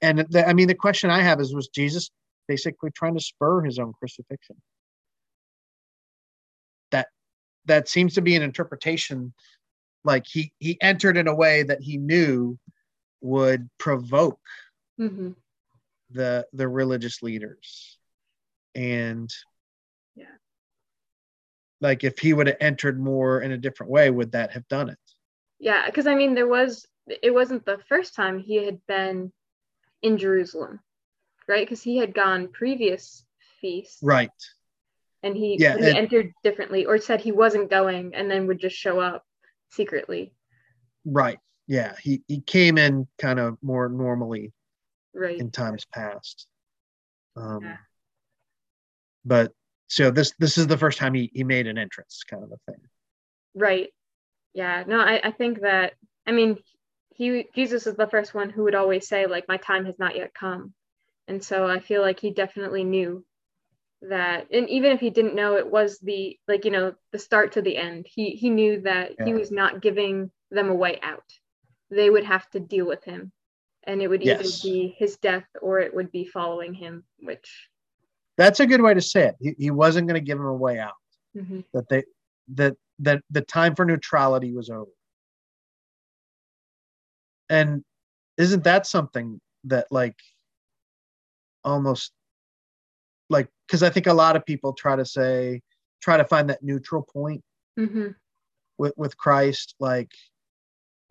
and 0.00 0.26
the, 0.30 0.48
i 0.48 0.52
mean 0.52 0.66
the 0.66 0.74
question 0.74 1.10
i 1.10 1.22
have 1.22 1.40
is 1.40 1.54
was 1.54 1.68
jesus 1.68 2.10
basically 2.48 2.90
trying 2.90 3.14
to 3.14 3.20
spur 3.20 3.62
his 3.62 3.78
own 3.78 3.92
crucifixion. 3.98 4.56
That 6.90 7.08
that 7.66 7.88
seems 7.88 8.14
to 8.14 8.22
be 8.22 8.36
an 8.36 8.42
interpretation 8.42 9.32
like 10.04 10.26
he 10.26 10.52
he 10.58 10.80
entered 10.80 11.16
in 11.16 11.28
a 11.28 11.34
way 11.34 11.62
that 11.62 11.80
he 11.80 11.96
knew 11.96 12.58
would 13.20 13.68
provoke 13.78 14.40
hmm 14.98 15.30
the 16.10 16.46
the 16.52 16.68
religious 16.68 17.22
leaders. 17.22 17.98
And 18.74 19.30
Yeah. 20.14 20.26
like 21.80 22.04
if 22.04 22.18
he 22.18 22.32
would 22.32 22.46
have 22.48 22.56
entered 22.60 23.00
more 23.00 23.40
in 23.40 23.52
a 23.52 23.58
different 23.58 23.90
way 23.90 24.10
would 24.10 24.32
that 24.32 24.52
have 24.52 24.66
done 24.68 24.90
it? 24.90 24.98
Yeah, 25.58 25.86
because 25.86 26.06
I 26.06 26.14
mean, 26.14 26.34
there 26.34 26.48
was 26.48 26.86
it 27.06 27.32
wasn't 27.32 27.64
the 27.64 27.78
first 27.88 28.14
time 28.14 28.38
he 28.38 28.56
had 28.64 28.84
been 28.86 29.32
in 30.02 30.18
Jerusalem, 30.18 30.80
right? 31.48 31.66
Because 31.66 31.82
he 31.82 31.96
had 31.98 32.14
gone 32.14 32.48
previous 32.48 33.24
feasts, 33.60 33.98
right 34.02 34.30
and 35.24 35.36
he, 35.36 35.56
Yeah, 35.58 35.76
he 35.76 35.84
and- 35.86 35.96
entered 35.98 36.32
differently, 36.42 36.84
or 36.86 36.98
said 36.98 37.20
he 37.20 37.30
wasn't 37.32 37.70
going, 37.70 38.14
and 38.14 38.28
then 38.30 38.46
would 38.48 38.58
just 38.58 38.76
show 38.76 38.98
up 39.00 39.24
secretly, 39.70 40.34
right 41.04 41.38
yeah 41.68 41.94
he 42.02 42.22
he 42.28 42.40
came 42.40 42.76
in 42.78 43.06
kind 43.18 43.38
of 43.40 43.56
more 43.62 43.88
normally 43.88 44.52
right? 45.14 45.38
in 45.38 45.50
times 45.50 45.84
past 45.94 46.46
um 47.36 47.60
Yeah. 47.62 47.76
but 49.24 49.52
so 49.88 50.10
this 50.10 50.32
this 50.38 50.58
is 50.58 50.66
the 50.66 50.76
first 50.76 50.98
time 50.98 51.14
he 51.14 51.30
he 51.32 51.44
made 51.44 51.66
an 51.68 51.78
entrance 51.78 52.22
kind 52.28 52.42
of 52.44 52.50
a 52.52 52.58
thing 52.70 52.80
Right. 53.54 53.90
Yeah. 54.54 54.84
No, 54.86 54.98
I, 55.00 55.20
I 55.24 55.30
think 55.30 55.60
that 55.60 55.94
I 56.26 56.32
mean 56.32 56.58
he 57.14 57.46
Jesus 57.54 57.86
is 57.86 57.94
the 57.96 58.06
first 58.08 58.34
one 58.34 58.50
who 58.50 58.64
would 58.64 58.74
always 58.74 59.06
say, 59.06 59.26
like, 59.26 59.46
my 59.48 59.56
time 59.58 59.84
has 59.86 59.98
not 59.98 60.16
yet 60.16 60.32
come. 60.34 60.72
And 61.28 61.42
so 61.42 61.66
I 61.66 61.80
feel 61.80 62.02
like 62.02 62.20
he 62.20 62.30
definitely 62.30 62.84
knew 62.84 63.24
that 64.02 64.48
and 64.52 64.68
even 64.68 64.90
if 64.90 64.98
he 64.98 65.10
didn't 65.10 65.36
know 65.36 65.56
it 65.56 65.70
was 65.70 65.98
the 66.00 66.36
like, 66.48 66.64
you 66.64 66.72
know, 66.72 66.94
the 67.12 67.18
start 67.18 67.52
to 67.52 67.62
the 67.62 67.76
end, 67.76 68.06
he 68.08 68.30
he 68.30 68.50
knew 68.50 68.80
that 68.82 69.12
he 69.24 69.32
was 69.32 69.50
not 69.50 69.80
giving 69.80 70.30
them 70.50 70.68
a 70.68 70.74
way 70.74 70.98
out. 71.02 71.24
They 71.90 72.10
would 72.10 72.24
have 72.24 72.48
to 72.50 72.60
deal 72.60 72.86
with 72.86 73.04
him. 73.04 73.32
And 73.84 74.00
it 74.02 74.08
would 74.08 74.22
either 74.22 74.42
Yes. 74.42 74.62
be 74.62 74.94
his 74.98 75.16
death 75.18 75.46
or 75.60 75.80
it 75.80 75.94
would 75.94 76.10
be 76.12 76.24
following 76.24 76.74
him, 76.74 77.04
which 77.20 77.68
that's 78.36 78.60
a 78.60 78.66
good 78.66 78.80
way 78.80 78.94
to 78.94 79.00
say 79.00 79.28
it 79.28 79.36
he, 79.40 79.54
he 79.58 79.70
wasn't 79.70 80.06
going 80.08 80.20
to 80.20 80.24
give 80.24 80.38
him 80.38 80.46
a 80.46 80.54
way 80.54 80.78
out 80.78 80.94
mhm, 81.36 81.64
that 81.72 81.88
they 81.88 82.04
that 82.54 82.76
that 82.98 83.22
the 83.30 83.40
time 83.42 83.74
for 83.74 83.84
neutrality 83.84 84.52
was 84.52 84.70
over 84.70 84.90
and 87.48 87.84
isn't 88.36 88.64
that 88.64 88.86
something 88.86 89.40
that 89.64 89.86
like 89.90 90.16
almost 91.64 92.12
like 93.30 93.48
because 93.66 93.82
i 93.82 93.90
think 93.90 94.06
a 94.06 94.12
lot 94.12 94.36
of 94.36 94.44
people 94.44 94.72
try 94.72 94.96
to 94.96 95.04
say 95.04 95.60
try 96.00 96.16
to 96.16 96.24
find 96.24 96.50
that 96.50 96.62
neutral 96.62 97.02
point 97.02 97.42
mhm, 97.78 98.14
with 98.78 98.92
with 98.96 99.16
christ 99.16 99.74
like 99.80 100.10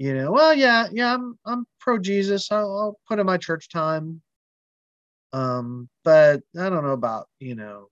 you 0.02 0.16
know, 0.16 0.32
well, 0.32 0.52
yeah, 0.52 0.88
yeah, 0.92 1.14
I'm 1.14 1.38
I'm 1.46 1.68
pro 1.80 2.00
Jesus. 2.00 2.52
I'll, 2.52 2.76
I'll 2.76 3.00
put 3.08 3.20
in 3.20 3.26
my 3.28 3.38
church 3.38 3.70
time. 3.70 4.20
Um, 5.32 5.90
but 6.04 6.42
I 6.60 6.70
don't 6.70 6.84
know 6.84 6.94
about 6.94 7.28
you 7.40 7.54
know, 7.54 7.90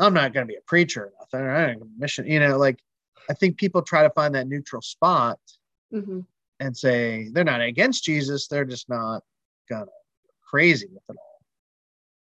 I'm 0.00 0.12
not 0.12 0.32
going 0.32 0.44
to 0.44 0.52
be 0.52 0.56
a 0.56 0.62
preacher 0.66 1.04
or 1.04 1.12
nothing. 1.20 1.46
Or 1.46 1.52
I 1.52 1.70
ain't 1.70 1.78
gonna 1.78 1.90
mission, 1.96 2.26
you 2.26 2.40
know, 2.40 2.58
like 2.58 2.80
I 3.30 3.34
think 3.34 3.58
people 3.58 3.80
try 3.80 4.02
to 4.02 4.10
find 4.10 4.34
that 4.34 4.48
neutral 4.48 4.82
spot 4.82 5.38
hmm 5.92 6.22
and 6.58 6.76
say 6.76 7.28
they're 7.32 7.44
not 7.44 7.60
against 7.60 8.02
Jesus, 8.02 8.48
they're 8.48 8.64
just 8.64 8.88
not 8.88 9.22
gonna 9.68 9.84
go 9.84 9.92
crazy 10.42 10.88
with 10.92 11.04
it 11.10 11.16
all. 11.16 11.29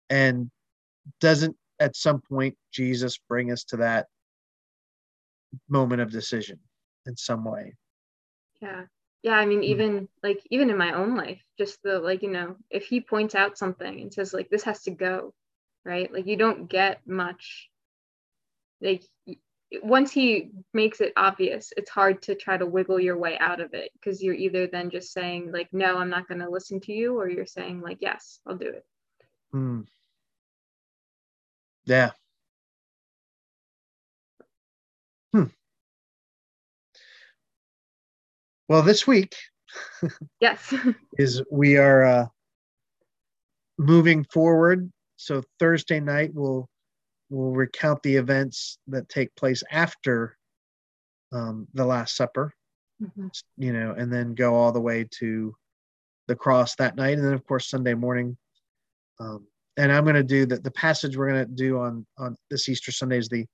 And 0.10 0.50
doesn't 1.20 1.56
at 1.80 1.96
some 1.96 2.22
point 2.22 2.58
Jesus 2.72 3.20
bring 3.30 3.52
us 3.52 3.64
to 3.66 3.78
that 3.78 4.08
moment 5.70 6.02
of 6.02 6.12
decision 6.12 6.60
in 7.06 7.16
some 7.16 7.44
way? 7.44 7.76
Yeah. 8.62 8.86
Yeah. 9.24 9.36
I 9.36 9.46
mean, 9.46 9.64
even 9.64 10.08
like, 10.24 10.42
even 10.50 10.70
in 10.70 10.78
my 10.78 10.94
own 10.94 11.16
life, 11.16 11.42
just 11.58 11.82
the 11.84 12.00
like, 12.00 12.22
you 12.22 12.32
know, 12.32 12.56
if 12.70 12.86
he 12.86 13.02
points 13.02 13.36
out 13.36 13.58
something 13.58 14.02
and 14.02 14.14
says, 14.14 14.34
like, 14.34 14.50
this 14.50 14.64
has 14.64 14.84
to 14.84 14.92
go, 14.92 15.34
right? 15.84 16.12
Like, 16.12 16.28
you 16.28 16.38
don't 16.38 16.70
get 16.70 17.06
much. 17.08 17.70
Like, 18.82 19.04
once 19.84 20.12
he 20.12 20.52
makes 20.74 21.02
it 21.02 21.12
obvious, 21.18 21.74
it's 21.76 21.90
hard 21.90 22.22
to 22.22 22.36
try 22.36 22.58
to 22.58 22.66
wiggle 22.66 23.00
your 23.00 23.18
way 23.18 23.38
out 23.40 23.60
of 23.60 23.74
it 23.74 23.92
because 23.94 24.24
you're 24.24 24.34
either 24.34 24.68
then 24.68 24.90
just 24.90 25.12
saying, 25.12 25.52
like, 25.52 25.68
no, 25.74 25.98
I'm 25.98 26.10
not 26.10 26.28
going 26.28 26.40
to 26.40 26.50
listen 26.50 26.80
to 26.82 26.94
you, 26.94 27.20
or 27.20 27.30
you're 27.30 27.46
saying, 27.46 27.82
like, 27.82 27.98
yes, 28.00 28.40
I'll 28.48 28.56
do 28.56 28.70
it. 28.70 28.86
Hmm. 29.52 29.82
Yeah. 31.88 32.12
Hmm. 35.34 35.46
Well, 38.68 38.82
this 38.84 39.08
week 39.08 39.36
Yes. 40.42 40.74
is 41.18 41.42
we 41.50 41.78
are 41.78 42.04
uh, 42.06 42.26
moving 43.78 44.26
forward. 44.26 44.92
So 45.16 45.44
Thursday 45.60 46.00
night 46.02 46.32
we'll 46.34 46.70
we'll 47.30 47.52
recount 47.52 48.04
the 48.04 48.18
events 48.18 48.78
that 48.88 49.08
take 49.10 49.34
place 49.36 49.64
after 49.72 50.38
um, 51.32 51.68
the 51.74 51.86
Last 51.86 52.16
Supper, 52.16 52.54
Mhm. 53.02 53.32
you 53.58 53.72
know, 53.74 53.94
and 53.98 54.12
then 54.12 54.34
go 54.36 54.56
all 54.56 54.72
the 54.74 54.82
way 54.82 55.08
to 55.20 55.56
the 56.28 56.36
cross 56.36 56.76
that 56.76 56.96
night, 56.98 57.18
and 57.18 57.24
then 57.26 57.34
of 57.34 57.46
course 57.46 57.70
Sunday 57.70 57.94
morning. 57.94 58.38
Um, 59.20 59.48
and 59.78 59.92
I'm 59.92 60.04
going 60.04 60.16
to 60.16 60.24
do 60.24 60.46
the 60.46 60.58
the 60.58 60.72
passage 60.72 61.16
we're 61.16 61.30
going 61.32 61.46
to 61.46 61.52
do 61.52 61.80
on 61.80 62.06
on 62.18 62.36
this 62.50 62.68
Easter 62.68 62.92
Sunday 62.92 63.18
is 63.20 63.30
the 63.30 63.46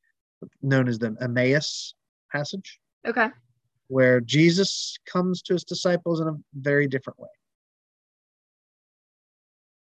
known 0.62 0.88
as 0.88 0.99
the 0.99 1.15
Emmaus 1.21 1.93
passage, 2.31 2.79
Okay. 3.07 3.29
where 3.88 4.19
Jesus 4.19 4.97
comes 5.05 5.41
to 5.43 5.53
his 5.53 5.63
disciples 5.63 6.19
in 6.19 6.27
a 6.27 6.36
very 6.55 6.88
different 6.88 7.19
way. 7.19 7.29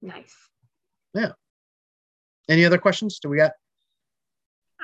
Nice. 0.02 0.34
Yeah. 1.14 1.32
Any 2.48 2.64
other 2.64 2.78
questions? 2.78 3.18
Do 3.20 3.28
we 3.28 3.36
got? 3.36 3.52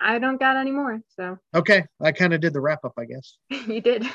I 0.01 0.19
don't 0.19 0.39
got 0.39 0.57
any 0.57 0.71
more. 0.71 1.01
So 1.17 1.39
Okay, 1.55 1.85
I 2.01 2.13
kind 2.13 2.35
of 2.35 2.41
did 2.41 2.53
the 2.53 2.61
wrap 2.61 2.85
up, 2.85 2.93
I 2.99 3.07
guess. 3.07 3.39
you 3.67 3.81
did. 3.81 4.05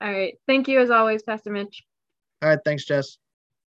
All 0.00 0.12
right. 0.12 0.34
Thank 0.46 0.68
you 0.68 0.80
as 0.80 0.90
always, 0.90 1.22
Pastor 1.22 1.50
Mitch. 1.50 1.82
All 2.42 2.48
right, 2.48 2.58
thanks, 2.64 2.84
Jess. 2.84 3.18